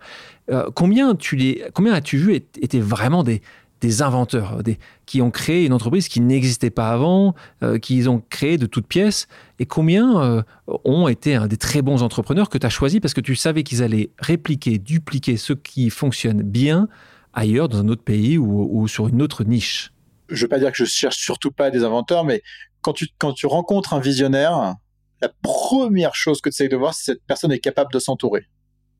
[0.51, 3.41] euh, combien, tu les, combien as-tu vu étaient vraiment des,
[3.81, 8.21] des inventeurs, des, qui ont créé une entreprise qui n'existait pas avant, euh, qu'ils ont
[8.29, 9.27] créé de toutes pièces,
[9.59, 10.41] et combien euh,
[10.83, 13.81] ont été des très bons entrepreneurs que tu as choisis parce que tu savais qu'ils
[13.81, 16.87] allaient répliquer, dupliquer ce qui fonctionne bien
[17.33, 19.91] ailleurs, dans un autre pays ou, sur une autre niche
[20.29, 22.41] Je ne veux pas dire que je cherche surtout pas des inventeurs, mais
[22.81, 24.75] quand tu, quand tu rencontres un visionnaire,
[25.21, 28.47] la première chose que tu essayes de voir, si cette personne est capable de s'entourer.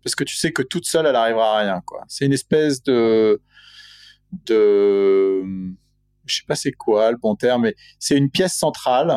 [0.04, 1.82] Parce que tu sais que toute seule, elle arrivera à rien.
[2.08, 3.42] C'est une espèce de,
[4.46, 5.44] de,
[6.26, 9.14] je sais pas c'est quoi le bon terme, mais c'est une pièce centrale.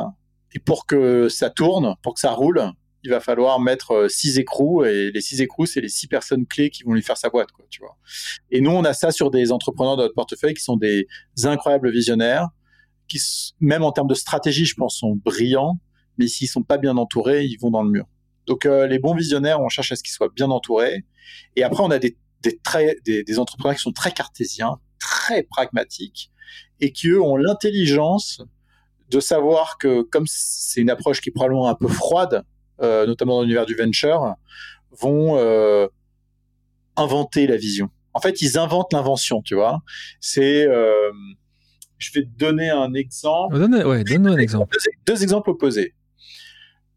[0.54, 2.72] Et pour que ça tourne, pour que ça roule,
[3.02, 6.46] il va falloir mettre euh, six écrous et les six écrous, c'est les six personnes
[6.46, 7.96] clés qui vont lui faire sa boîte, quoi, tu vois.
[8.50, 11.06] Et nous, on a ça sur des entrepreneurs de notre portefeuille qui sont des
[11.44, 12.48] incroyables visionnaires,
[13.08, 13.20] qui,
[13.60, 15.78] même en termes de stratégie, je pense, sont brillants
[16.18, 18.06] mais s'ils sont pas bien entourés, ils vont dans le mur.
[18.46, 21.04] Donc euh, les bons visionnaires, on cherche à ce qu'ils soient bien entourés.
[21.56, 22.58] Et après, on a des, des,
[23.04, 26.30] des, des entrepreneurs qui sont très cartésiens, très pragmatiques,
[26.80, 28.42] et qui, eux, ont l'intelligence
[29.10, 32.44] de savoir que, comme c'est une approche qui est probablement un peu froide,
[32.82, 34.34] euh, notamment dans l'univers du venture,
[34.90, 35.86] vont euh,
[36.96, 37.90] inventer la vision.
[38.14, 39.80] En fait, ils inventent l'invention, tu vois.
[40.20, 41.10] C'est euh,
[41.98, 43.58] je vais te donner un exemple.
[43.58, 44.76] Donne, ouais, donne-nous un exemple.
[44.76, 45.94] Deux, deux, exemples opposés.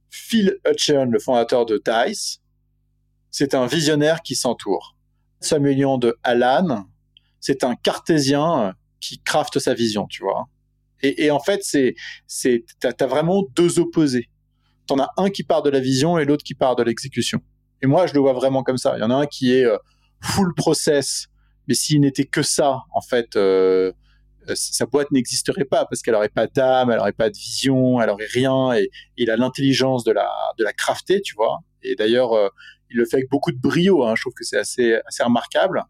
[0.09, 2.41] Phil Hutchern, le fondateur de Dice,
[3.31, 4.95] c'est un visionnaire qui s'entoure.
[5.39, 6.87] Samuel de Alan,
[7.39, 10.47] c'est un cartésien qui crafte sa vision, tu vois.
[11.01, 11.95] Et, et en fait, c'est,
[12.25, 14.29] c'est, t'as, as vraiment deux opposés.
[14.87, 17.41] T'en as un qui part de la vision et l'autre qui part de l'exécution.
[17.81, 18.95] Et moi, je le vois vraiment comme ça.
[18.97, 19.77] Il y en a un qui est euh,
[20.21, 21.27] full process,
[21.67, 23.91] mais s'il n'était que ça, en fait, euh,
[24.49, 27.99] euh, sa boîte n'existerait pas parce qu'elle n'aurait pas d'âme, elle n'aurait pas de vision,
[27.99, 31.59] elle n'aurait rien et, il a l'intelligence de la de la crafter, tu vois.
[31.83, 32.31] Et d'ailleurs,
[32.89, 34.03] il le fait avec beaucoup de brio.
[34.03, 34.15] Hein.
[34.15, 35.83] Je trouve que c'est assez assez remarquable.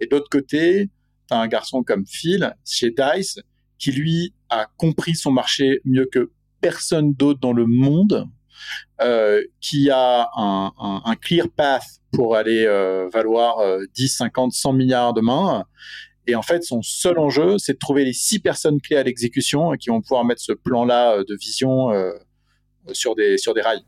[0.00, 0.90] Et de l'autre côté,
[1.28, 3.40] tu as un garçon comme Phil chez Dice
[3.78, 6.30] qui lui a compris son marché mieux que
[6.66, 8.28] personne d'autre dans le monde,
[9.00, 13.58] euh, qui a un, clear path pour aller euh, valoir
[13.94, 15.64] 10, 50, 100 milliards demain
[16.26, 19.72] et en fait, son seul enjeu, c'est de trouver les six personnes clés à l'exécution
[19.72, 22.12] qui vont pouvoir mettre ce plan-là euh, de vision euh,
[22.92, 23.84] sur, des, rails.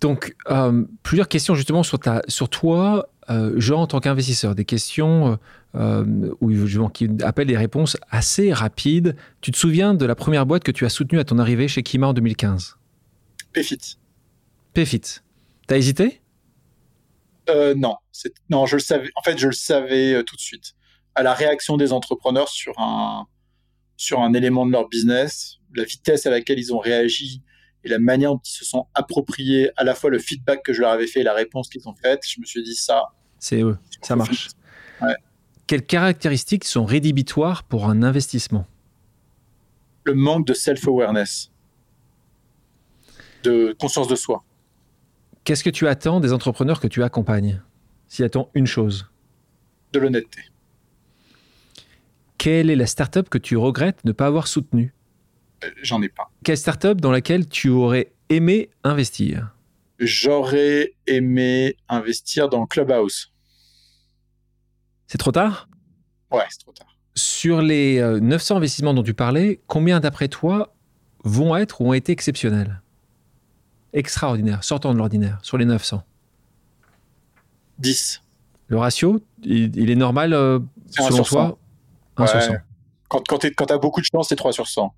[0.00, 1.98] Donc, euh, plusieurs questions justement sur,
[2.28, 4.54] sur toi, euh, Jean, en tant qu'investisseur.
[4.54, 5.38] Des questions
[5.74, 9.16] euh, où, justement, qui appellent des réponses assez rapides.
[9.40, 11.82] Tu te souviens de la première boîte que tu as soutenue à ton arrivée chez
[11.82, 12.76] Kima en 2015
[13.52, 13.98] Pfit.
[14.72, 15.20] Pfit.
[15.66, 16.20] T'as hésité?
[17.48, 17.96] Euh, Non.
[18.50, 19.10] Non, je le savais.
[19.16, 20.74] En fait, je le savais tout de suite
[21.14, 23.26] à la réaction des entrepreneurs sur un,
[23.96, 27.42] sur un élément de leur business, la vitesse à laquelle ils ont réagi
[27.84, 30.80] et la manière dont ils se sont appropriés à la fois le feedback que je
[30.80, 33.04] leur avais fait et la réponse qu'ils ont faite, je me suis dit ça.
[33.38, 34.48] C'est eux, ça marche.
[35.02, 35.14] Ouais.
[35.66, 38.66] Quelles caractéristiques sont rédhibitoires pour un investissement?
[40.04, 41.50] Le manque de self-awareness,
[43.42, 44.44] de conscience de soi.
[45.44, 47.62] Qu'est-ce que tu attends des entrepreneurs que tu accompagnes?
[48.08, 49.10] S'il attend une chose
[49.92, 50.40] De l'honnêteté.
[52.38, 54.92] Quelle est la startup que tu regrettes ne pas avoir soutenue?
[55.64, 56.30] Euh, J'en ai pas.
[56.44, 59.54] Quelle startup dans laquelle tu aurais aimé investir?
[59.98, 63.32] J'aurais aimé investir dans Clubhouse.
[65.06, 65.68] C'est trop tard?
[66.32, 66.96] Ouais, c'est trop tard.
[67.14, 70.74] Sur les 900 investissements dont tu parlais, combien d'après toi
[71.22, 72.80] vont être ou ont été exceptionnels?
[73.92, 76.02] Extraordinaires, sortant de l'ordinaire, sur les 900
[77.78, 78.22] 10.
[78.68, 80.58] Le ratio, il, il est normal euh,
[80.90, 81.58] selon toi?
[82.16, 82.28] 1 ouais.
[82.28, 82.52] sur 100.
[83.08, 84.94] Quand, quand tu as beaucoup de chance, c'est 3 sur 100.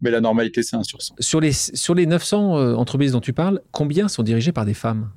[0.00, 1.14] mais la normalité, c'est 1 sur 100.
[1.20, 4.74] Sur les, sur les 900 euh, entreprises dont tu parles, combien sont dirigées par des
[4.74, 5.10] femmes?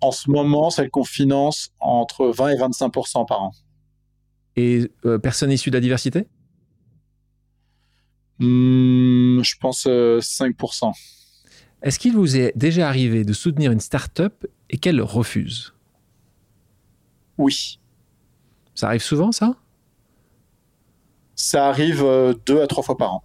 [0.00, 2.90] En ce moment, celles qu'on finance entre 20 et 25
[3.26, 3.52] par an.
[4.56, 6.26] Et euh, personne issue de la diversité?
[8.38, 10.90] Hmm, Je pense 5 euh,
[11.82, 15.74] Est-ce qu'il vous est déjà arrivé de soutenir une start-up et qu'elle refuse?
[17.36, 17.78] Oui.
[18.74, 19.56] Ça arrive souvent, ça?
[21.34, 23.24] Ça arrive euh, deux à trois fois par an,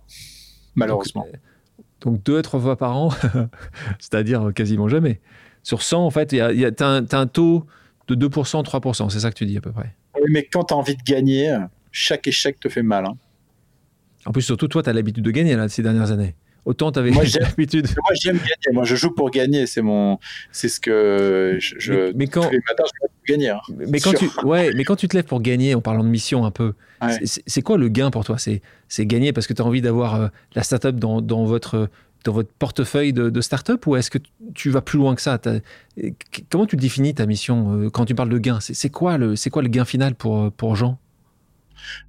[0.75, 1.25] malheureusement.
[2.01, 3.09] Donc, deux à trois fois par an,
[3.99, 5.19] c'est-à-dire quasiment jamais.
[5.63, 7.65] Sur 100, en fait, tu as, un taux
[8.07, 10.73] de 2%, 3%, c'est ça que tu dis à peu près oui, mais quand tu
[10.73, 11.57] as envie de gagner,
[11.91, 13.05] chaque échec te fait mal.
[13.05, 13.17] Hein.
[14.25, 16.35] En plus, surtout, toi, tu as l'habitude de gagner là, ces dernières années.
[16.65, 17.87] Autant tu avais l'habitude.
[17.97, 18.73] Moi, j'aime gagner.
[18.73, 19.67] Moi, je joue pour gagner.
[19.67, 20.17] C'est mon,
[20.51, 22.13] c'est ce que je.
[22.15, 22.43] Mais, quand.
[22.43, 23.49] Tous les matins, je pour gagner.
[23.49, 23.59] Hein.
[23.69, 26.45] mais quand tu, ouais, mais quand tu te lèves pour gagner, en parlant de mission
[26.45, 26.73] un peu,
[27.25, 28.37] c'est quoi le gain pour toi?
[28.37, 31.89] C'est, c'est gagner parce que tu as envie d'avoir euh, la startup dans, dans votre
[32.23, 34.17] dans votre portefeuille de, start-up ou est-ce que
[34.53, 35.39] tu vas plus loin que ça?
[36.49, 38.59] Comment tu définis ta mission euh, quand tu parles de gain?
[38.59, 40.99] C'est quoi, le, quoi le gain final pour, euh, pour Jean?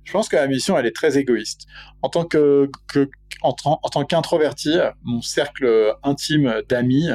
[0.05, 1.66] Je pense que la mission, elle est très égoïste.
[2.03, 2.70] En tant que,
[3.40, 7.09] tant qu'introverti, mon cercle intime d'amis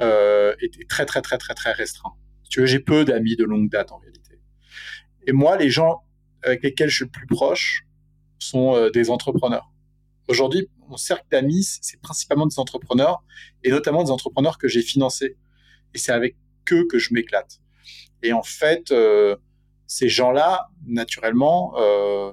[0.00, 2.12] euh, est très, très, très, très, très restreint.
[2.50, 4.38] Tu j'ai peu d'amis de longue date en réalité.
[5.26, 6.02] Et moi, les gens
[6.44, 7.86] avec lesquels je suis le plus proche
[8.38, 9.71] sont des entrepreneurs.
[10.28, 13.22] Aujourd'hui, mon cercle d'amis, c'est principalement des entrepreneurs,
[13.64, 15.36] et notamment des entrepreneurs que j'ai financés.
[15.94, 16.36] Et c'est avec
[16.70, 17.60] eux que je m'éclate.
[18.22, 19.36] Et en fait, euh,
[19.86, 22.32] ces gens-là, naturellement, euh,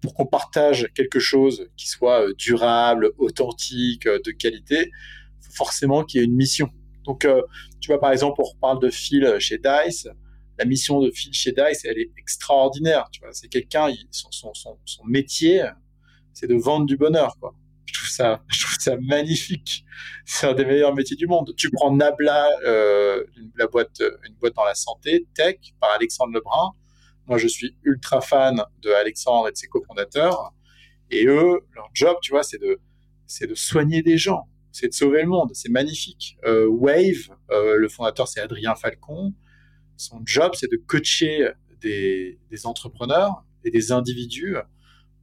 [0.00, 4.90] pour qu'on partage quelque chose qui soit euh, durable, authentique, de qualité,
[5.40, 6.70] faut forcément qu'il y ait une mission.
[7.04, 7.26] Donc,
[7.80, 10.08] tu vois, par exemple, on reparle de Phil chez Dice.
[10.56, 13.08] La mission de Phil chez Dice, elle est extraordinaire.
[13.10, 14.52] Tu vois, c'est quelqu'un, son,
[15.04, 15.64] métier,
[16.34, 17.54] c'est de vendre du bonheur, quoi.
[17.86, 19.84] Je trouve ça, je trouve ça magnifique.
[20.24, 21.54] C'est un des meilleurs métiers du monde.
[21.56, 23.24] Tu prends Nabla, euh,
[23.56, 26.72] la boîte, une boîte dans la santé, tech, par Alexandre Lebrun.
[27.26, 30.52] Moi, je suis ultra fan de Alexandre et de ses cofondateurs.
[31.10, 32.80] Et eux, leur job, tu vois, c'est de,
[33.26, 35.50] c'est de soigner des gens, c'est de sauver le monde.
[35.54, 36.36] C'est magnifique.
[36.44, 39.34] Euh, Wave, euh, le fondateur, c'est Adrien Falcon.
[39.96, 44.56] Son job, c'est de coacher des, des entrepreneurs et des individus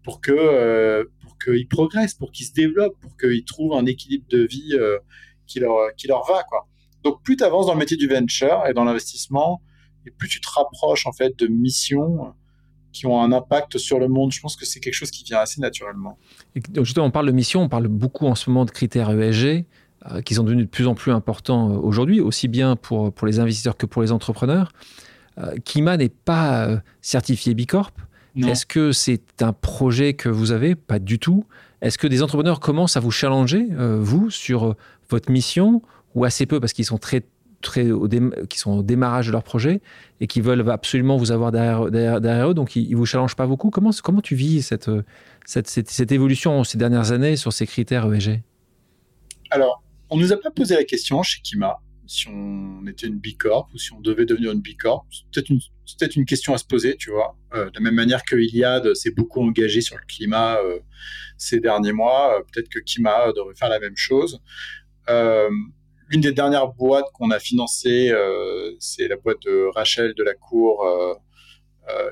[0.09, 4.25] pour que euh, pour qu'ils progressent, pour qu'ils se développent, pour qu'ils trouvent un équilibre
[4.27, 4.97] de vie euh,
[5.45, 6.67] qui leur qui leur va quoi.
[7.03, 9.61] Donc plus tu avances dans le métier du venture et dans l'investissement,
[10.07, 12.33] et plus tu te rapproches en fait de missions
[12.91, 14.31] qui ont un impact sur le monde.
[14.31, 16.17] Je pense que c'est quelque chose qui vient assez naturellement.
[16.69, 19.65] donc justement, on parle de mission, on parle beaucoup en ce moment de critères ESG
[20.11, 23.39] euh, qui sont devenus de plus en plus importants aujourd'hui, aussi bien pour, pour les
[23.39, 24.71] investisseurs que pour les entrepreneurs.
[25.63, 27.93] Kima n'est pas certifié B Corp.
[28.37, 30.75] Est-ce que c'est un projet que vous avez?
[30.75, 31.45] Pas du tout.
[31.81, 34.75] Est-ce que des entrepreneurs commencent à vous challenger, euh, vous, sur euh,
[35.09, 35.81] votre mission,
[36.15, 37.23] ou assez peu parce qu'ils sont très
[37.61, 38.07] très au
[38.47, 39.81] qui sont au démarrage de leur projet
[40.21, 43.47] et qui veulent absolument vous avoir derrière, derrière, eux, donc ils, ne vous challengent pas
[43.47, 43.69] beaucoup?
[43.69, 44.89] Comment, comment tu vis cette,
[45.45, 48.41] cette, cette, évolution ces dernières années sur ces critères ESG
[49.51, 53.69] Alors, on nous a pas posé la question chez Kima si on était une bicorp
[53.71, 55.05] ou si on devait devenir une bicorp.
[55.11, 57.37] C'est peut-être une, question à se poser, tu vois.
[57.53, 60.79] Euh, de la même manière que Iliad s'est beaucoup engagé sur le climat euh,
[61.37, 64.41] ces derniers mois, euh, peut-être que Kima devrait faire la même chose.
[65.07, 68.11] L'une des dernières boîtes qu'on a financées,
[68.79, 70.83] c'est la boîte de Rachel de la Cour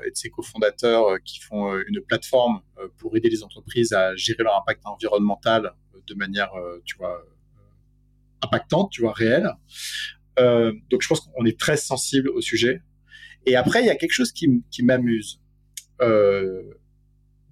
[0.04, 2.60] et de ses cofondateurs qui font une plateforme
[2.98, 5.74] pour aider les entreprises à gérer leur impact environnemental
[6.06, 6.50] de manière,
[6.84, 7.24] tu vois,
[8.42, 9.50] impactante, tu vois, réelle.
[10.38, 12.82] Euh, donc je pense qu'on est très sensible au sujet.
[13.46, 15.40] Et après, il y a quelque chose qui, m'amuse.
[16.00, 16.62] Euh,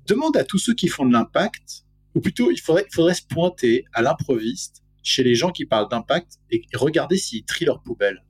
[0.07, 3.27] demande à tous ceux qui font de l'impact, ou plutôt il faudrait, il faudrait se
[3.27, 8.25] pointer à l'improviste chez les gens qui parlent d'impact et regarder s'ils trient leurs poubelles.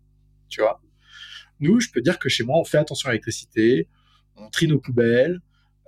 [0.49, 0.81] Tu vois?
[1.61, 3.89] Nous, je peux dire que chez moi, on fait attention à l'électricité,
[4.37, 5.41] on trie nos poubelles,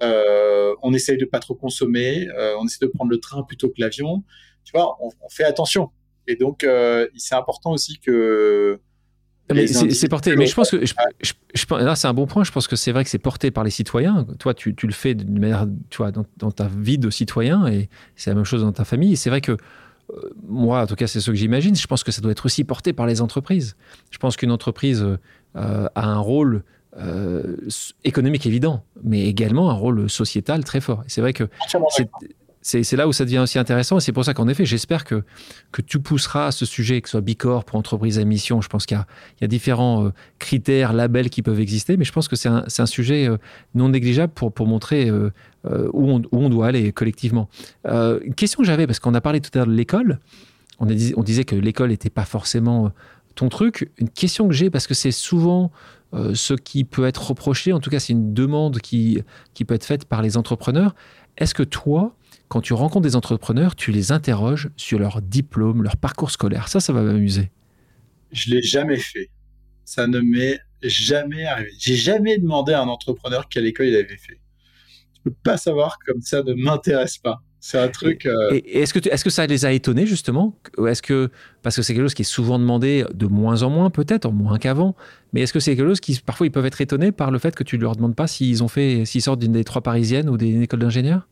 [0.02, 2.28] euh, on essaye de pas trop consommer,
[2.58, 4.24] on essaie de prendre le train plutôt que l'avion.
[4.64, 5.90] Tu vois, on fait attention.
[6.28, 8.78] Et donc, euh, c'est important aussi que.
[9.50, 10.36] c'est porté.
[10.36, 10.94] Mais je pense que je,
[11.74, 12.44] là, c'est un bon point.
[12.44, 14.26] Je pense que c'est vrai que c'est porté par les citoyens.
[14.38, 17.88] Toi, tu, tu le fais d'une manière, tu vois, dans, ta vie de citoyen, et
[18.14, 19.14] c'est la même chose dans ta famille.
[19.14, 21.74] Et c'est vrai que euh, moi, en tout cas, c'est ce que j'imagine.
[21.74, 23.74] Je pense que ça doit être aussi porté par les entreprises.
[24.10, 26.62] Je pense qu'une entreprise euh, a un rôle
[28.02, 31.04] économique évident, mais également un rôle sociétal très fort.
[31.06, 31.44] Et c'est vrai que
[32.68, 33.98] c'est là où ça devient aussi intéressant.
[33.98, 35.24] Et c'est pour ça qu'en effet, j'espère que,
[35.72, 38.60] que tu pousseras ce sujet, que ce soit Bicorp pour entreprise à mission.
[38.60, 38.98] Je pense qu'il
[39.40, 42.86] y, a différents euh, critères, labels qui peuvent exister, mais je pense que c'est un,
[42.86, 43.38] sujet euh,
[43.74, 45.30] non négligeable pour, pour montrer euh,
[45.64, 47.48] où, on, où, on, doit aller collectivement.
[47.84, 50.18] une question que j'avais, parce qu'on a parlé tout à l'heure de l'école,
[50.78, 52.92] on, on, disait que l'école n'était pas forcément
[53.34, 53.90] ton truc.
[53.98, 55.70] Une question que j'ai, parce que c'est souvent
[56.12, 59.22] ce qui peut être reproché, en tout cas c'est une demande qui,
[59.54, 60.94] qui peut être faite par les entrepreneurs.
[61.36, 62.14] Est-ce que toi,
[62.48, 66.68] quand tu rencontres des entrepreneurs, tu les interroges sur leur diplôme, leur parcours scolaire.
[66.68, 67.50] Ça, ça va m'amuser.
[68.32, 69.30] Je l'ai jamais fait.
[69.84, 71.70] Ça ne m'est jamais arrivé.
[71.78, 74.40] J'ai jamais demandé à un entrepreneur quelle école il avait fait.
[75.14, 77.42] Je peux pas savoir comme ça ne m'intéresse pas.
[77.60, 78.24] C'est un truc.
[78.24, 80.56] Euh, et, est-ce que, est que ça les a étonnés justement?
[80.86, 81.30] Est-ce que
[81.62, 84.32] parce que c'est quelque chose qui est souvent demandé de moins en moins peut-être, en
[84.32, 84.94] moins qu'avant,
[85.32, 87.56] mais est-ce que c'est quelque chose qui parfois ils peuvent être étonnés par le fait
[87.56, 90.28] que tu ne leur demandes pas s'ils ont fait, s'ils sortent d'une des trois parisiennes
[90.28, 91.26] ou d'une école d'ingénieur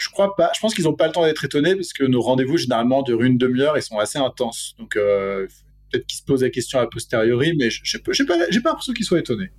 [0.00, 0.50] je crois pas.
[0.54, 3.22] Je pense qu'ils n'ont pas le temps d'être étonnés parce que nos rendez-vous généralement durent
[3.22, 4.74] une demi-heure et sont assez intenses.
[4.78, 5.46] Donc euh,
[5.90, 9.04] peut-être qu'ils se posent la question a posteriori, mais je n'ai pas, pas l'impression qu'ils
[9.04, 9.50] soient étonnés.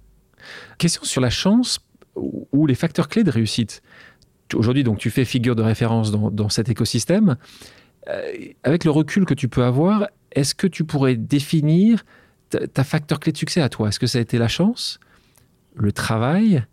[0.77, 1.79] Question sur la chance
[2.15, 3.81] ou les facteurs clés de réussite.
[4.53, 7.37] Aujourd'hui, donc, tu fais figure de référence dans, dans cet écosystème.
[8.09, 12.03] Euh, avec le recul que tu peux avoir, est-ce que tu pourrais définir
[12.49, 13.89] ta, ta facteur clé de succès à toi?
[13.89, 14.99] Est-ce que ça a été la chance,
[15.75, 16.65] le travail,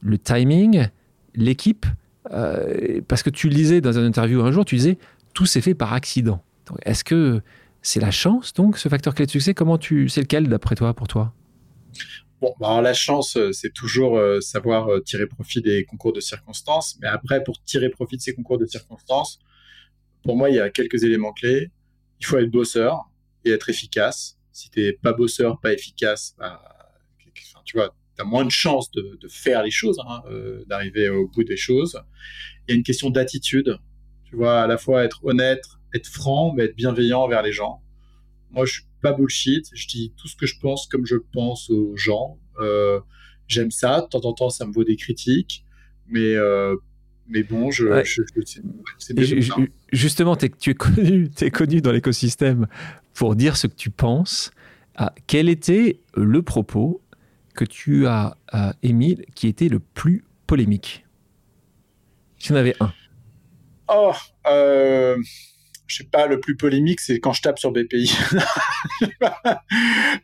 [0.00, 0.88] le timing,
[1.34, 1.86] l'équipe?
[2.32, 4.98] Euh, parce que tu lisais dans une interview un jour, tu disais
[5.34, 6.42] tout s'est fait par accident.
[6.84, 7.42] Est-ce que
[7.82, 9.52] c'est la chance, donc, ce facteur clé de succès?
[9.52, 11.34] Comment tu, c'est lequel d'après toi, pour toi?
[12.40, 16.96] Bon, bah, la chance, euh, c'est toujours euh, savoir tirer profit des concours de circonstances.
[17.00, 19.38] Mais après, pour tirer profit de ces concours de circonstances,
[20.22, 21.70] pour moi, il y a quelques éléments clés.
[22.20, 23.10] Il faut être bosseur
[23.44, 24.38] et être efficace.
[24.52, 26.62] Si tu n'es pas bosseur, pas efficace, bah,
[27.64, 31.08] tu vois, tu as moins de chances de, de, faire les choses, hein, euh, d'arriver
[31.08, 32.00] au bout des choses.
[32.66, 33.78] Il y a une question d'attitude.
[34.24, 37.82] Tu vois, à la fois être honnête, être franc, mais être bienveillant envers les gens.
[38.50, 39.68] Moi, je suis pas bullshit.
[39.74, 42.38] Je dis tout ce que je pense comme je pense aux gens.
[42.60, 43.00] Euh,
[43.46, 44.00] J'aime ça.
[44.00, 45.64] De temps en temps, ça me vaut des critiques.
[46.06, 46.76] Mais, euh,
[47.28, 48.04] mais bon, je, ouais.
[48.04, 52.66] je, je Justement, es, tu, es connu, es connu dans l'écosystème
[53.14, 54.50] pour dire ce que tu penses.
[54.96, 57.00] Ah, quel était le propos
[57.54, 61.04] que tu as euh, émis qui était le plus polémique
[62.38, 62.92] Si on avait un.
[63.88, 64.12] Oh,
[64.46, 65.16] euh,
[65.86, 68.12] je sais pas, le plus polémique, c'est quand je tape sur BPI.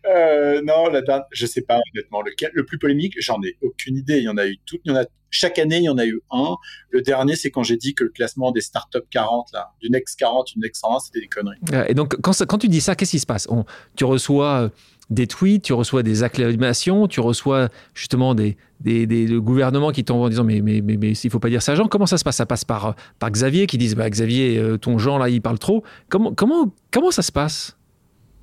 [0.06, 2.50] euh, non, la dernière, je sais pas honnêtement lequel.
[2.54, 4.18] Le plus polémique, j'en ai aucune idée.
[4.18, 4.80] Il y en a eu toutes.
[4.84, 6.56] Il y en a chaque année, il y en a eu un.
[6.90, 10.18] Le dernier, c'est quand j'ai dit que le classement des startups 40 là, du Next
[10.18, 11.58] 40, du Next 120, c'était des conneries.
[11.88, 13.46] Et donc, quand, quand tu dis ça, qu'est-ce qui se passe?
[13.50, 13.64] On,
[13.96, 14.68] Tu reçois euh,
[15.10, 20.26] des tweets, tu reçois des acclamations, tu reçois justement des, des, des gouvernements qui t'envoient
[20.26, 21.88] en disant mais, mais, mais, mais il faut pas dire ça Jean.
[21.88, 22.36] Comment ça se passe?
[22.36, 25.58] Ça passe par, par Xavier qui disent bah, Xavier, euh, ton Jean là, il parle
[25.58, 25.84] trop.
[26.08, 27.76] Comment, comment, comment ça se passe?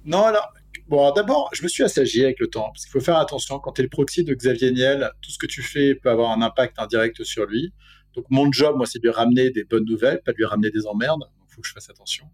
[0.06, 0.54] Non, alors,
[0.88, 3.74] bon, d'abord, je me suis assagi avec le temps parce qu'il faut faire attention quand
[3.74, 6.42] tu es le proxy de Xavier Niel, tout ce que tu fais peut avoir un
[6.42, 7.74] impact indirect sur lui.
[8.14, 10.72] Donc, mon job, moi, c'est de lui ramener des bonnes nouvelles, pas de lui ramener
[10.72, 11.20] des emmerdes.
[11.20, 12.26] Donc, il faut que je fasse attention.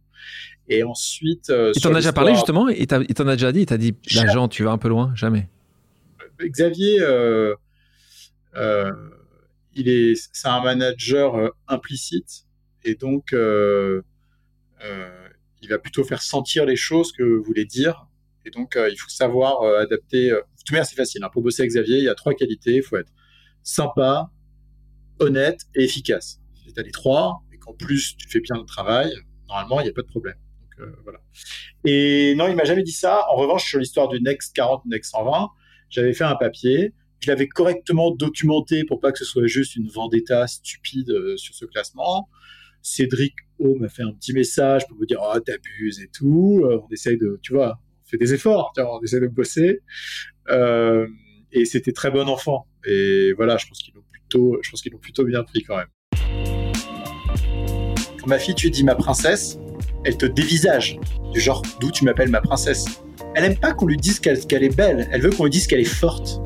[0.69, 1.49] Et ensuite.
[1.49, 3.95] Euh, il t'en a déjà parlé justement Il t'en a déjà dit Il t'a dit,
[4.15, 5.49] l'agent, tu vas un peu loin Jamais.
[6.41, 7.55] Xavier, euh,
[8.55, 8.91] euh,
[9.73, 12.45] il est, c'est un manager euh, implicite
[12.83, 14.01] et donc euh,
[15.61, 18.07] il va plutôt faire sentir les choses que vous voulez dire.
[18.45, 20.29] Et donc il faut savoir adapter.
[20.29, 21.23] De toute manière, c'est facile.
[21.23, 21.29] Hein.
[21.31, 22.75] Pour bosser avec Xavier, il y a trois qualités.
[22.75, 23.11] Il faut être
[23.63, 24.29] sympa,
[25.19, 26.39] honnête et efficace.
[26.53, 29.13] Si tu as les trois et qu'en plus tu fais bien le travail,
[29.47, 30.35] normalement, il n'y a pas de problème.
[30.79, 31.19] Euh, voilà.
[31.85, 33.25] Et non, il m'a jamais dit ça.
[33.29, 35.49] En revanche, sur l'histoire du Next 40, Next 120,
[35.89, 36.93] j'avais fait un papier.
[37.19, 41.55] Je l'avais correctement documenté pour pas que ce soit juste une vendetta stupide euh, sur
[41.55, 42.29] ce classement.
[42.81, 46.61] Cédric O m'a fait un petit message pour me dire oh t'abuses et tout.
[46.65, 47.79] Euh, on essaye de, tu vois,
[48.13, 49.81] fait des efforts, on essaie de bosser.
[50.49, 51.07] Euh,
[51.51, 52.67] et c'était très bon enfant.
[52.85, 55.77] Et voilà, je pense qu'ils l'ont plutôt, je pense qu'ils l'ont plutôt bien pris quand
[55.77, 55.87] même.
[58.19, 59.57] Quand ma fille tu dis ma princesse,
[60.05, 60.99] elle te dévisage
[61.31, 63.03] du genre d'où tu m'appelles ma princesse.
[63.35, 65.67] Elle aime pas qu'on lui dise qu'elle qu est belle, elle veut qu'on lui dise
[65.67, 66.39] qu'elle est forte.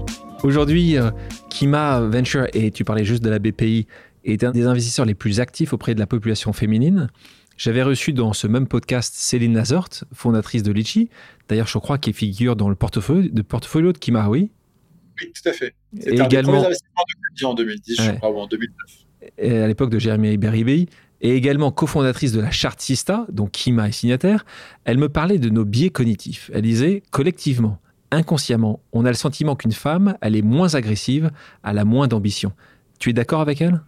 [0.43, 1.11] Aujourd'hui, euh,
[1.49, 3.87] Kima Venture, et tu parlais juste de la BPI,
[4.23, 7.09] est un des investisseurs les plus actifs auprès de la population féminine.
[7.57, 11.09] J'avais reçu dans ce même podcast Céline Nazort, fondatrice de Litchi,
[11.49, 14.51] d'ailleurs je crois qu'elle figure dans le portefeuille de portfolio de Kima, oui
[15.19, 15.73] Oui, tout à fait.
[15.97, 16.61] C'était un également...
[16.61, 18.05] de en 2010, ouais.
[18.05, 19.31] je crois, ou en 2009.
[19.39, 20.85] Et à l'époque de Jérémy Beribey,
[21.21, 24.45] et également cofondatrice de la charte Sista, dont Kima est signataire,
[24.85, 26.51] elle me parlait de nos biais cognitifs.
[26.53, 27.79] Elle disait, collectivement,
[28.11, 31.31] inconsciemment, on a le sentiment qu'une femme, elle est moins agressive,
[31.63, 32.51] elle a moins d'ambition.
[32.99, 33.81] Tu es d'accord avec elle?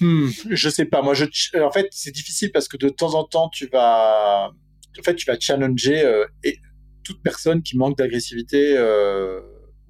[0.00, 1.02] Hmm, Je sais pas.
[1.02, 1.24] Moi, je,
[1.62, 4.50] en fait, c'est difficile parce que de temps en temps, tu vas,
[4.98, 6.26] en fait, tu vas challenger euh,
[7.04, 9.40] toute personne qui manque d'agressivité euh,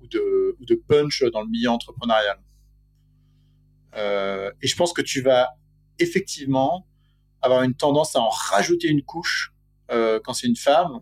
[0.03, 2.39] ou, de, ou de punch dans le milieu entrepreneurial.
[3.97, 5.49] Euh, et je pense que tu vas
[5.99, 6.87] effectivement
[7.43, 9.53] avoir une tendance à en rajouter une couche
[9.91, 11.01] euh, quand c'est une femme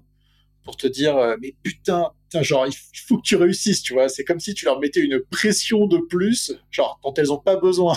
[0.65, 2.75] pour te dire euh, mais putain, genre il
[3.07, 4.09] faut que tu réussisses, tu vois.
[4.09, 7.57] C'est comme si tu leur mettais une pression de plus, genre dont elles ont pas
[7.57, 7.97] besoin.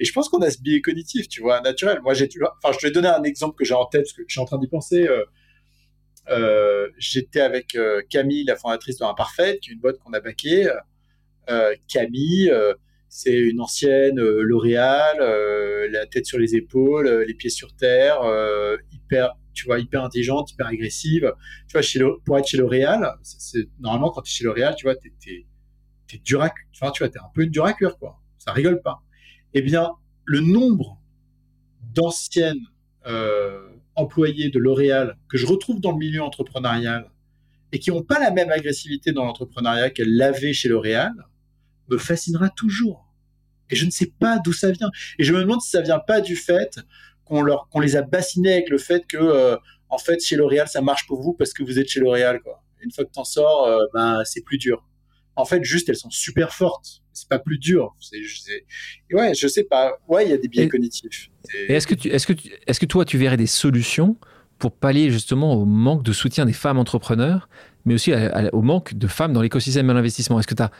[0.00, 2.00] Et je pense qu'on a ce biais cognitif, tu vois, naturel.
[2.02, 2.28] Moi, j'ai,
[2.62, 4.44] enfin, je vais donner un exemple que j'ai en tête parce que je suis en
[4.44, 5.06] train d'y penser.
[5.06, 5.24] Euh,
[6.28, 10.20] euh, j'étais avec euh, Camille, la fondatrice de Imparfait, qui est une boîte qu'on a
[10.20, 10.68] baquée.
[11.86, 12.52] Camille,
[13.08, 15.18] c'est une ancienne L'Oréal,
[15.92, 18.20] la tête sur les épaules, les pieds sur terre,
[18.90, 21.32] hyper tu vois, hyper intelligente, hyper agressive.
[21.68, 23.14] Tu vois, pour être chez L'Oréal,
[23.80, 25.46] normalement, quand tu es chez L'Oréal, tu vois, t'es, t'es,
[26.06, 28.20] t'es dur à, enfin, tu vois, un peu une dur à cuire, quoi.
[28.38, 29.02] Ça rigole pas.
[29.58, 29.92] Eh bien,
[30.26, 31.00] le nombre
[31.94, 32.66] d'anciennes
[33.06, 37.10] euh, employées de L'Oréal que je retrouve dans le milieu entrepreneurial
[37.72, 41.14] et qui n'ont pas la même agressivité dans l'entrepreneuriat qu'elles l'avaient chez L'Oréal
[41.88, 43.10] me fascinera toujours.
[43.70, 44.90] Et je ne sais pas d'où ça vient.
[45.18, 46.78] Et je me demande si ça vient pas du fait
[47.24, 49.56] qu'on les a bassinés avec le fait que euh,
[49.88, 52.40] en fait chez L'Oréal ça marche pour vous parce que vous êtes chez L'Oréal.
[52.82, 54.86] Une fois que t'en sors, euh, ben c'est plus dur.
[55.36, 57.02] En fait, juste elles sont super fortes.
[57.12, 57.94] C'est pas plus dur.
[58.00, 58.18] C'est,
[59.12, 59.96] ouais, je sais pas.
[60.08, 61.30] Ouais, il y a des biais cognitifs.
[61.68, 64.16] Et est-ce que tu, est-ce que tu, est-ce que toi tu verrais des solutions
[64.58, 67.48] pour pallier justement au manque de soutien des femmes entrepreneurs,
[67.84, 68.12] mais aussi
[68.52, 70.38] au manque de femmes dans l'écosystème de l'investissement?
[70.40, 70.70] Est-ce que tu as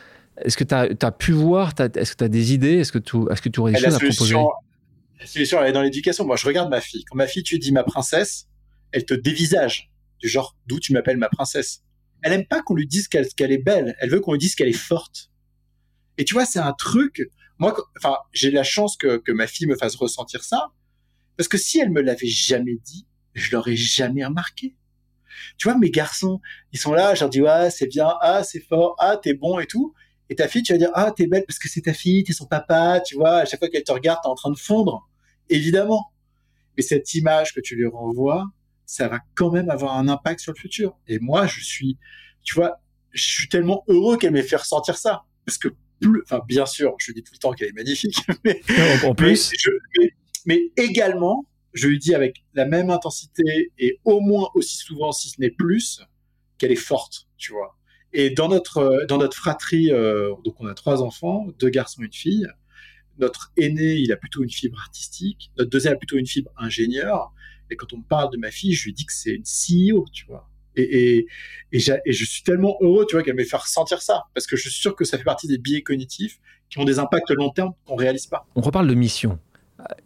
[0.44, 2.74] est-ce que tu as, pu voir, est-ce que tu as des idées?
[2.74, 4.34] Est-ce que tu est-ce que tu aurais des choses à proposer?
[5.18, 6.26] la solution, elle est dans l'éducation.
[6.26, 7.04] Moi, je regarde ma fille.
[7.04, 8.48] Quand ma fille, tu dis ma princesse,
[8.92, 9.90] elle te dévisage.
[10.18, 11.82] Du genre, d'où tu m'appelles ma princesse?
[12.22, 13.96] Elle aime pas qu'on lui dise qu'elle est belle.
[14.00, 15.30] Elle veut qu'on lui dise qu'elle est forte.
[16.18, 17.30] Et tu vois, c'est un truc.
[17.58, 20.72] Moi, enfin, j'ai la chance que, ma fille me fasse ressentir ça.
[21.36, 24.74] Parce que si elle me l'avait jamais dit, je l'aurais jamais remarqué.
[25.58, 26.40] Tu vois, mes garçons,
[26.72, 29.58] ils sont là, je leur dis, ouais, c'est bien, ah, c'est fort, ah, t'es bon
[29.58, 29.94] et tout.
[30.30, 32.32] Et ta fille, tu vas dire, ah, t'es belle parce que c'est ta fille, t'es
[32.32, 35.08] son papa, tu vois, à chaque fois qu'elle te regarde, t'es en train de fondre.
[35.50, 36.10] Évidemment.
[36.76, 38.46] Mais cette image que tu lui renvoies,
[38.86, 40.96] ça va quand même avoir un impact sur le futur.
[41.08, 41.98] Et moi, je suis,
[42.42, 42.80] tu vois,
[43.12, 45.24] je suis tellement heureux qu'elle m'ait fait ressentir ça.
[45.44, 45.68] Parce que
[46.00, 48.60] plus, enfin, bien sûr, je lui dis tout le temps qu'elle est magnifique, mais,
[49.04, 49.52] en plus,
[50.46, 55.28] mais, également, je lui dis avec la même intensité et au moins aussi souvent, si
[55.28, 56.00] ce n'est plus,
[56.58, 57.76] qu'elle est forte, tu vois.
[58.12, 62.06] Et dans notre, dans notre fratrie, euh, donc on a trois enfants, deux garçons et
[62.06, 62.46] une fille.
[63.18, 65.50] Notre aîné, il a plutôt une fibre artistique.
[65.58, 67.32] Notre deuxième a plutôt une fibre ingénieur.
[67.70, 70.06] Et quand on me parle de ma fille, je lui dis que c'est une CEO,
[70.12, 70.48] tu vois.
[70.76, 71.26] Et, et,
[71.72, 74.24] et, je suis tellement heureux, tu vois, qu'elle m'ait fait ressentir ça.
[74.34, 76.38] Parce que je suis sûr que ça fait partie des biais cognitifs
[76.68, 78.46] qui ont des impacts long terme qu'on réalise pas.
[78.54, 79.38] On reparle de mission.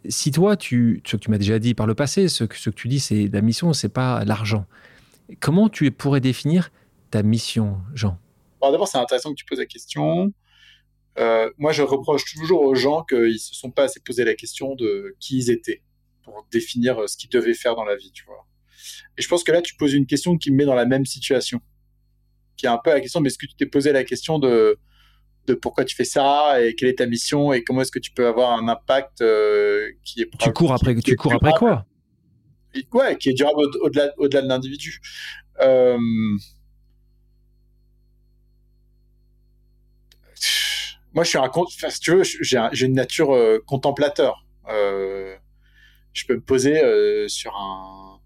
[0.07, 2.69] Si toi, tu, ce que tu m'as déjà dit par le passé, ce que, ce
[2.69, 4.65] que tu dis, c'est la mission, c'est pas l'argent.
[5.39, 6.71] Comment tu pourrais définir
[7.09, 8.17] ta mission, Jean?
[8.61, 10.31] D'abord, c'est intéressant que tu poses la question.
[11.19, 14.35] Euh, moi, je reproche toujours aux gens qu'ils ne se sont pas assez posé la
[14.35, 15.81] question de qui ils étaient
[16.23, 18.47] pour définir euh, ce qu'ils devaient faire dans la vie, tu vois.
[19.17, 21.05] Et je pense que là, tu poses une question qui me met dans la même
[21.05, 21.61] situation,
[22.57, 24.79] qui est un peu la question, mais est-ce que tu t'es posé la question de,
[25.47, 28.11] de pourquoi tu fais ça et quelle est ta mission et comment est-ce que tu
[28.11, 31.85] peux avoir un impact euh, qui est Tu cours après, tu cours après quoi?
[32.93, 35.01] Ouais, qui est durable au-delà au -delà de l'individu.
[35.59, 35.97] Euh,
[41.13, 44.45] moi, je suis un enfin, si tu veux, j'ai une nature euh, contemplateur.
[44.69, 45.35] Euh,
[46.13, 48.19] je peux me poser euh, sur un,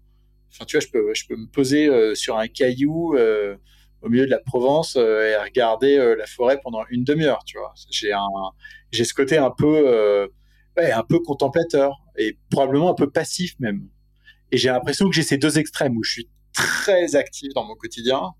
[0.52, 3.56] enfin, tu vois, je peux, je peux me poser euh, sur un caillou euh,
[4.02, 7.42] au milieu de la Provence et regarder la forêt pendant une demi-heure.
[7.44, 8.28] Tu vois, j'ai un,
[8.92, 10.28] j'ai ce côté un peu,
[10.76, 13.88] un peu contemplateur et probablement un peu passif même.
[14.52, 17.74] Et j'ai l'impression que j'ai ces deux extrêmes où je suis très actif dans mon
[17.74, 18.32] quotidien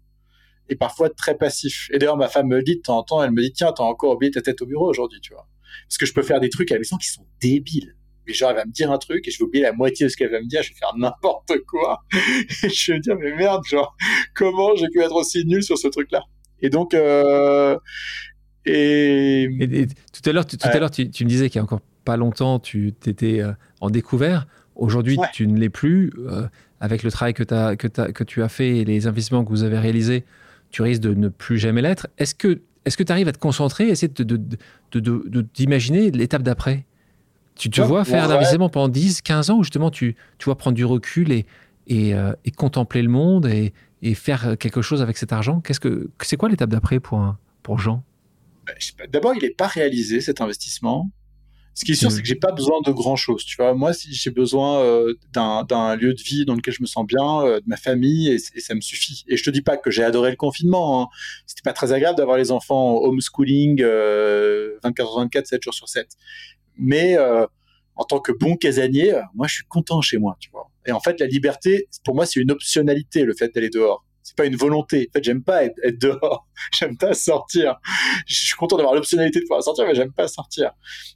[0.69, 1.89] et parfois très passif.
[1.93, 3.83] Et d'ailleurs, ma femme me dit de temps en temps, elle me dit, tiens, t'as
[3.83, 5.49] encore oublié ta tête au bureau aujourd'hui, tu vois.
[5.89, 7.97] Parce que je peux faire des trucs à la maison qui sont débiles.
[8.27, 10.11] Mais genre, elle va me dire un truc et je vais oublier la moitié de
[10.11, 12.03] ce qu'elle va me dire, je vais faire n'importe quoi.
[12.12, 13.97] et je vais me dire, mais merde, genre,
[14.35, 16.22] comment j'ai pu être aussi nul sur ce truc-là?
[16.61, 17.79] Et donc, euh,
[18.64, 19.49] et...
[20.12, 22.59] tout à l'heure, tout à l'heure, tu, me disais qu'il y a encore pas longtemps,
[22.59, 24.47] tu étais euh, en découvert.
[24.74, 26.12] Aujourd'hui, tu ne l'es plus.
[26.18, 26.47] Euh,
[26.81, 29.49] avec le travail que, as, que, as, que tu as fait et les investissements que
[29.49, 30.24] vous avez réalisés,
[30.70, 32.09] tu risques de ne plus jamais l'être.
[32.18, 34.12] Est-ce que est-ce que tu arrives à te concentrer, essayer
[34.93, 36.87] d'imaginer de, l'étape d'après?
[37.57, 40.77] Tu te vois faire l'investissement pendant 10, 15 ans où justement tu, tu vois prendre
[40.77, 41.47] du recul et,
[41.87, 45.61] et, euh, et contempler le monde et, et, faire quelque chose avec cet argent?
[45.61, 48.05] Qu'est-ce que C'est quoi l'étape d'après pour, pour Jean?
[48.67, 48.73] Bah,
[49.09, 51.11] D'abord, il n'est pas réalisé cet investissement.
[51.77, 53.45] Ce qui est sûr, c'est que j'ai pas besoin de grand chose.
[53.45, 56.87] Tu vois, moi, si j'ai besoin euh, d'un lieu de vie dans lequel je me
[56.87, 59.25] sens bien, euh, de ma famille, et, ça me suffit.
[59.29, 61.03] Et je te dis pas que j'ai adoré le confinement.
[61.03, 61.09] Hein.
[61.45, 66.17] C'était pas très agréable d'avoir les enfants homeschooling 24 h 24, 7 jours sur 7.
[66.79, 67.16] Mais
[67.97, 70.70] en tant que bon casanier, moi, je suis content chez moi, tu vois.
[70.87, 74.35] Et en fait, la liberté, pour moi, c'est une optionnalité, le fait d'aller dehors c'est
[74.35, 75.09] pas une volonté.
[75.09, 76.49] En fait, j'aime pas être, dehors.
[76.72, 77.77] j'aime pas sortir.
[78.27, 80.72] Je suis content d'avoir l'optionnalité de pouvoir sortir, mais j'aime pas sortir.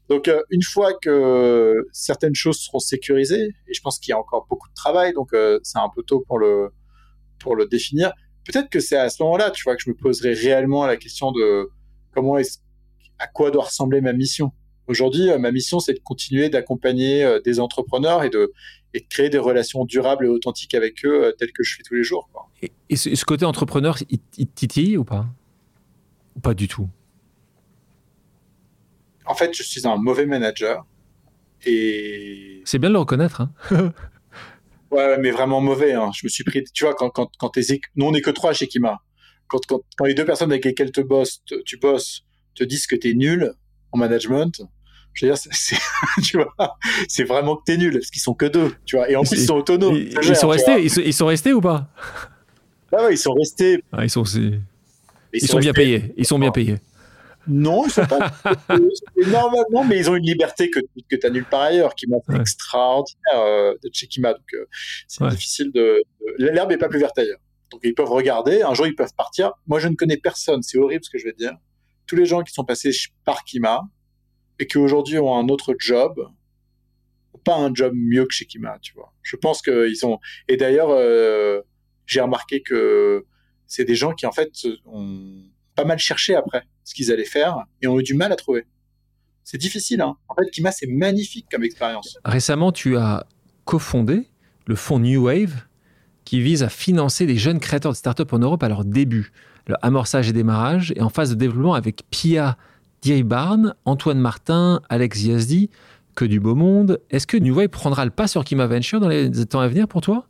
[0.09, 4.19] Donc, euh, une fois que certaines choses seront sécurisées, et je pense qu'il y a
[4.19, 6.71] encore beaucoup de travail, donc euh, c'est un peu tôt pour le
[7.41, 8.13] pour le définir.
[8.45, 11.33] Peut-être que c'est à ce moment-là, tu vois, que je me poserai réellement la question
[11.33, 11.69] de
[12.13, 12.61] comment est
[13.19, 14.53] à quoi doit ressembler ma mission.
[14.91, 18.53] Aujourd'hui, euh, ma mission, c'est de continuer d'accompagner des entrepreneurs et de,
[18.95, 21.83] et de créer des relations durables et authentiques avec eux, euh, telles que je fais
[21.85, 22.29] tous les jours.
[22.89, 25.27] Et, ce, côté entrepreneur, il, titille ou pas?
[26.35, 26.89] Ou pas du tout?
[29.27, 30.85] En fait, je suis un mauvais manager.
[31.65, 32.63] Et...
[32.65, 33.43] C'est bien de le reconnaître.
[33.43, 33.53] Hein
[34.91, 35.93] ouais, mais vraiment mauvais.
[35.93, 36.11] Hein.
[36.15, 36.65] Je me suis pris.
[36.75, 37.53] Tu vois, quand, quand, quand
[37.95, 38.99] nous, on n'est que trois chez Kima.
[39.47, 42.25] Quand, quand, quand, les deux personnes avec lesquelles te bosses, tu bosses
[42.57, 43.53] te disent que tu es nul
[43.93, 44.63] en management,
[45.15, 45.77] je veux dire, c'est,
[46.23, 49.11] tu vois, c'est vraiment que t'es nul, parce qu'ils sont que deux, tu vois.
[49.11, 49.95] Et en plus, ils sont autonomes.
[49.95, 51.89] Ils, sont restés, ils, sont restés ou pas?
[52.93, 53.83] Ah ouais, ils sont restés.
[53.93, 54.25] Ah, ils sont,
[55.33, 56.13] ils, sont, bien payés.
[56.17, 56.77] Ils sont bien payés.
[57.47, 58.33] Non, ils sont pas.
[59.27, 62.19] normalement, mais ils ont une liberté que, que tu as nulle part ailleurs, qui m'a
[62.27, 64.33] fait extraordinaire euh, de Chekima.
[64.33, 64.67] Donc, euh,
[65.09, 66.03] c'est difficile de.
[66.39, 67.41] L'herbe n'est pas plus verte ailleurs.
[67.71, 68.63] Donc, ils peuvent regarder.
[68.63, 69.53] Un jour, ils peuvent partir.
[69.67, 70.63] Moi, je ne connais personne.
[70.63, 71.55] C'est horrible ce que je vais te dire.
[72.07, 72.91] Tous les gens qui sont passés
[73.25, 73.83] par Kima,
[74.61, 76.21] et qui aujourd'hui ont un autre job,
[77.45, 79.13] pas un job mieux que chez Kima, tu vois.
[79.23, 80.19] Je pense qu'ils ont.
[80.47, 81.63] Et d'ailleurs, euh,
[82.07, 83.25] j'ai remarqué que
[83.67, 84.53] c'est des gens qui en fait
[84.85, 85.43] ont
[85.75, 88.67] pas mal cherché après ce qu'ils allaient faire et ont eu du mal à trouver.
[89.45, 90.17] C'est difficile, hein.
[90.29, 92.19] En fait, Kima, c'est magnifique comme expérience.
[92.25, 93.27] Récemment, tu as
[93.65, 94.29] cofondé
[94.67, 95.65] le fonds New Wave
[96.25, 99.33] qui vise à financer des jeunes créateurs de start-up en Europe à leur début,
[99.67, 102.59] le amorçage et démarrage, et en phase de développement avec Pia
[103.01, 105.71] Thierry Barnes, Antoine Martin, Alex Yazdi,
[106.15, 107.01] que du beau monde.
[107.11, 109.89] Est-ce que New Wave prendra le pas sur Kima Venture dans les temps à venir
[109.89, 110.27] pour toi?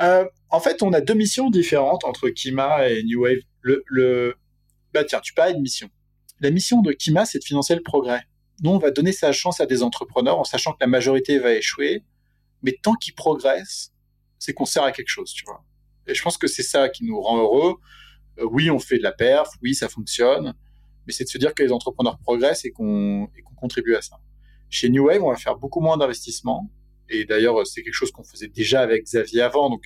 [0.00, 3.38] Euh, En fait, on a deux missions différentes entre Kima et New Wave.
[3.62, 4.34] Le,
[4.92, 5.88] Bah tiens, tu parles de mission.
[6.40, 8.22] La mission de Kima, c'est de financer le progrès.
[8.62, 11.52] Nous, on va donner sa chance à des entrepreneurs en sachant que la majorité va
[11.54, 12.04] échouer.
[12.62, 13.92] Mais tant qu'ils progressent,
[14.38, 15.64] c'est qu'on sert à quelque chose, tu vois.
[16.06, 17.76] Et je pense que c'est ça qui nous rend heureux.
[18.38, 20.54] Euh, oui, on fait de la perf, oui, ça fonctionne
[21.06, 24.16] mais c'est de se dire que les entrepreneurs progressent et qu'on contribue à ça.
[24.70, 26.70] Chez New Wave, on va faire beaucoup moins d'investissements.
[27.08, 29.68] Et d'ailleurs, c'est quelque chose qu'on faisait déjà avec Xavier avant.
[29.68, 29.82] Donc,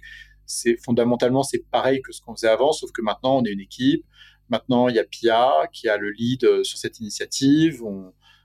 [0.84, 4.04] fondamentalement, c'est pareil que ce qu'on faisait avant, sauf que maintenant, on est une équipe.
[4.48, 7.82] Maintenant, il y a Pia qui a le lead euh, sur cette initiative.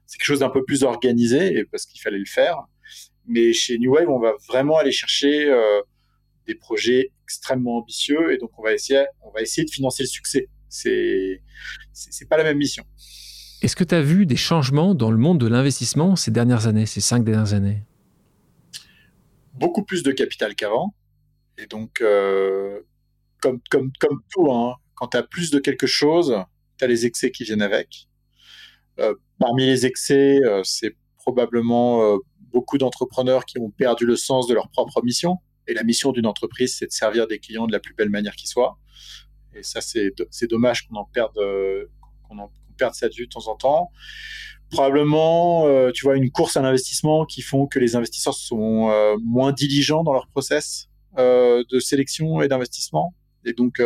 [0.08, 2.58] C'est quelque chose d'un peu plus organisé parce qu'il fallait le faire.
[3.28, 5.82] Mais chez New Wave, on va vraiment aller chercher euh,
[6.48, 10.08] des projets extrêmement ambitieux et donc on va essayer, on va essayer de financer le
[10.08, 10.50] succès
[11.94, 12.84] c'est pas la même mission.
[13.62, 16.88] Est-ce que tu as vu des changements dans le monde de l'investissement ces dernières années,
[16.88, 17.84] ces cinq dernières années?
[19.54, 20.96] Beaucoup plus de capital qu'avant.
[21.60, 22.82] Et donc, euh,
[23.40, 26.36] comme, comme, comme tout, hein, quand tu as plus de quelque chose,
[26.78, 28.08] tu as les excès qui viennent avec.
[29.00, 32.18] Euh, parmi les excès, euh, c'est probablement
[32.52, 35.38] beaucoup d'entrepreneurs qui ont perdu le sens de leur propre mission.
[35.68, 38.36] Et la mission d'une entreprise, c'est de servir des clients de la plus belle manière
[38.36, 38.80] qui soit.
[39.54, 41.86] Et ça, c'est dommage qu'on en perde, euh,
[42.28, 43.92] qu'on perde ça de vue de temps en temps.
[44.70, 49.18] Probablement, euh, tu vois, une course à l'investissement qui font que les investisseurs sont euh,
[49.24, 50.88] moins diligents dans leur process
[51.18, 53.14] de sélection et d'investissement.
[53.44, 53.82] Et donc,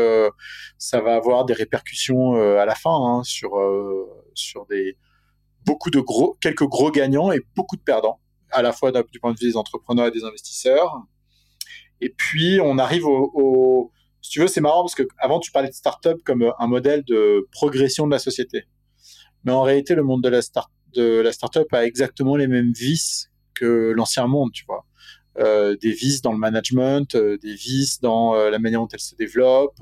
[0.77, 3.53] ça va avoir des répercussions à la fin hein, sur
[4.35, 4.95] sur des
[5.65, 8.19] beaucoup de gros, quelques gros gagnants et beaucoup de perdants,
[8.51, 11.01] à la fois du point de vue des entrepreneurs et des investisseurs.
[11.99, 13.91] Et puis, on arrive au
[14.25, 16.65] si tu veux, c'est marrant parce que avant tu parlais de start-up comme euh, un
[16.65, 18.63] modèle de progression de la société.
[19.43, 20.29] Mais en réalité, le monde de
[21.21, 24.83] la startup a exactement les mêmes vices que l'ancien monde, tu vois.
[25.37, 29.13] Euh, des vices dans le management, euh, des vices dans la manière dont elle se
[29.13, 29.77] développe,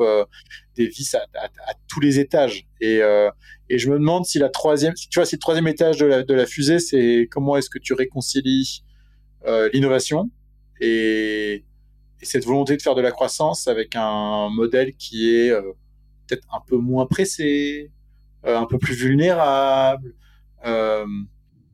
[0.76, 1.26] des vices à,
[1.88, 2.68] tous les étages.
[2.82, 3.00] Et,
[3.70, 6.24] et, je me demande si la troisième, tu vois, si le troisième étage de la,
[6.24, 8.84] de la fusée, c'est comment est-ce que tu réconcilies
[9.72, 10.30] l'innovation
[10.82, 11.64] et,
[12.24, 15.74] et cette volonté de faire de la croissance avec un modèle qui est euh,
[16.26, 17.92] peut-être un peu moins pressé,
[18.46, 20.16] euh, un peu plus vulnérable.
[20.66, 21.06] Euh,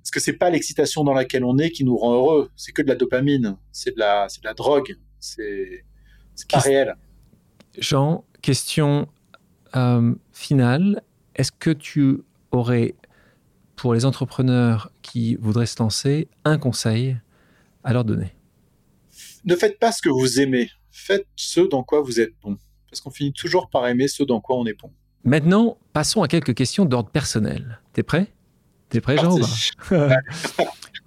[0.02, 2.82] parce que c'est pas l'excitation dans laquelle on est qui nous rend heureux, c'est que
[2.82, 5.86] de la dopamine, c'est de la, c'est de la drogue, c'est,
[6.34, 6.96] c'est pas réel.
[7.78, 9.08] Jean, question
[10.34, 11.04] finale.
[11.36, 12.96] Est-ce que tu aurais
[13.76, 17.18] pour les entrepreneurs qui voudraient se lancer, un conseil
[17.84, 18.34] à leur donner?
[19.46, 22.58] Ne faites pas ce que vous aimez, faites ce dans quoi vous êtes bon.
[22.90, 24.92] Parce qu'on finit toujours par aimer ce dans quoi on est bon.
[25.24, 27.82] Maintenant, passons à quelques questions d'ordre personnel.
[27.94, 28.28] T'es prêt?
[28.90, 29.38] T'es prêt, Jean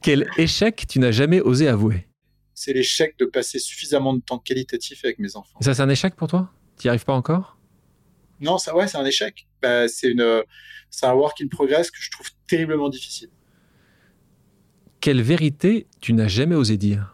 [0.02, 2.06] Quel échec tu n'as jamais osé avouer?
[2.54, 5.58] C'est l'échec de passer suffisamment de temps qualitatif avec mes enfants.
[5.60, 6.50] ça, c'est un échec pour toi?
[6.78, 7.58] Tu n'y arrives pas encore?
[8.40, 9.46] Non, ça, ouais, c'est un échec.
[9.60, 10.42] Bah, c'est une,
[10.90, 13.30] c'est un work in progress que je trouve terriblement difficile.
[15.00, 17.11] Quelle vérité tu n'as jamais osé dire?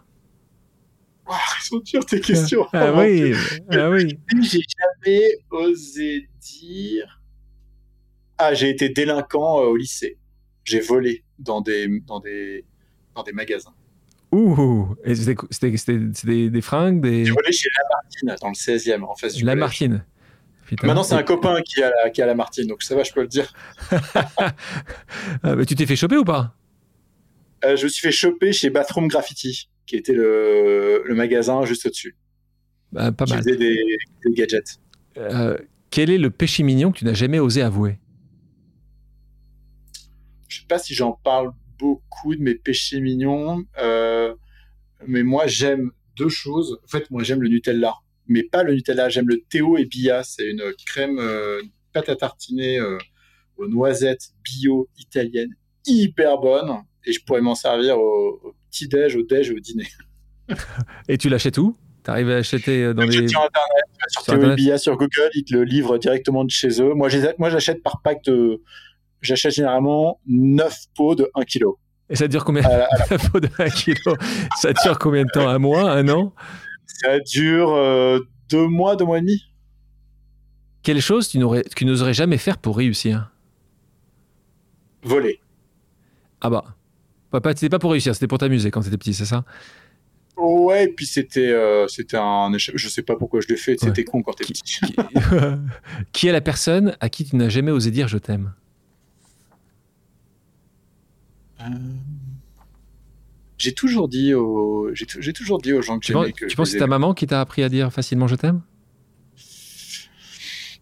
[1.62, 2.66] Sont dures tes questions.
[2.72, 3.34] ah oui,
[3.70, 4.18] ah oui.
[4.42, 7.20] J'ai jamais osé dire.
[8.38, 10.16] Ah, j'ai été délinquant euh, au lycée.
[10.64, 12.64] J'ai volé dans des, dans des,
[13.14, 13.74] dans des magasins.
[14.30, 15.70] Ouh, et c'était,
[16.24, 17.24] des, des, fringues des...
[17.24, 20.04] J'ai volé chez Lamartine, dans le 16e, en face du Lamartine.
[20.82, 23.12] Maintenant, c'est un copain qui a, la, qui a la Martine, donc ça va, je
[23.12, 23.52] peux le dire.
[25.42, 26.54] Ah, mais tu t'es fait choper ou pas?
[27.64, 31.86] Euh, Je me suis fait choper chez Bathroom Graffiti, qui était le, le magasin juste
[31.86, 32.14] au-dessus.
[32.92, 33.42] Bah, pas qui mal.
[33.42, 33.76] faisait des,
[34.24, 34.78] des gadgets.
[35.16, 35.56] Euh,
[35.90, 37.98] quel est le péché mignon que tu n'as jamais osé avouer?
[40.46, 44.34] Je sais pas si j'en parle beaucoup de mes péchés mignons, euh,
[45.06, 46.78] mais moi j'aime deux choses.
[46.84, 47.94] En fait, moi j'aime le Nutella,
[48.26, 49.08] mais pas le Nutella.
[49.08, 50.22] J'aime le Théo et Bia.
[50.22, 52.98] C'est une crème, euh, une pâte à tartiner euh,
[53.56, 55.54] aux noisettes bio italienne,
[55.86, 56.82] hyper bonne.
[57.06, 59.86] Et je pourrais m'en servir au, au petit déj, au déj et au dîner.
[61.08, 61.76] Et tu l'achètes où?
[62.04, 63.28] Tu arrives à acheter dans Je les.
[63.28, 66.94] sur internet, sur, Sur Internet sur Google, ils te le livrent directement de chez eux.
[66.94, 68.62] Moi, j'achète par pack de.
[69.20, 71.64] J'achète généralement 9 pots de 1 kg.
[72.08, 74.16] Et ça dure combien À la- à La peau de 1 kilo.
[74.56, 75.46] Ça dure combien de temps?
[75.48, 75.90] Un mois?
[75.90, 76.32] Un an?
[76.86, 79.44] Ça dure euh, deux mois, deux mois et demi.
[80.82, 83.30] Quelle chose tu n'oserais jamais faire pour réussir?
[85.02, 85.40] Voler.
[86.40, 86.64] Ah bah.
[87.32, 89.44] C'était pas pour réussir, c'était pour t'amuser quand t'étais petit, c'est ça?
[90.36, 92.76] Ouais, et puis c'était euh, c'était un échec.
[92.78, 93.76] Je sais pas pourquoi je l'ai fait.
[93.78, 94.80] C'était con quand t'es Qui- petit.
[94.80, 94.94] qui...
[96.12, 98.52] qui est la personne à qui tu n'as jamais osé dire je t'aime?
[101.60, 101.64] Euh,
[103.58, 106.56] J'ai toujours dit aux j'ai toujours dit aux gens que Tu penses, j'aimais que tu
[106.56, 108.60] penses que c'est ta maman qui t'a appris à dire facilement je t'aime?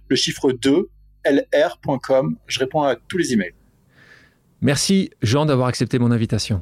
[0.08, 0.90] le chiffre 2
[1.26, 2.38] lr.com.
[2.48, 3.54] Je réponds à tous les emails.
[4.62, 6.62] Merci Jean d'avoir accepté mon invitation.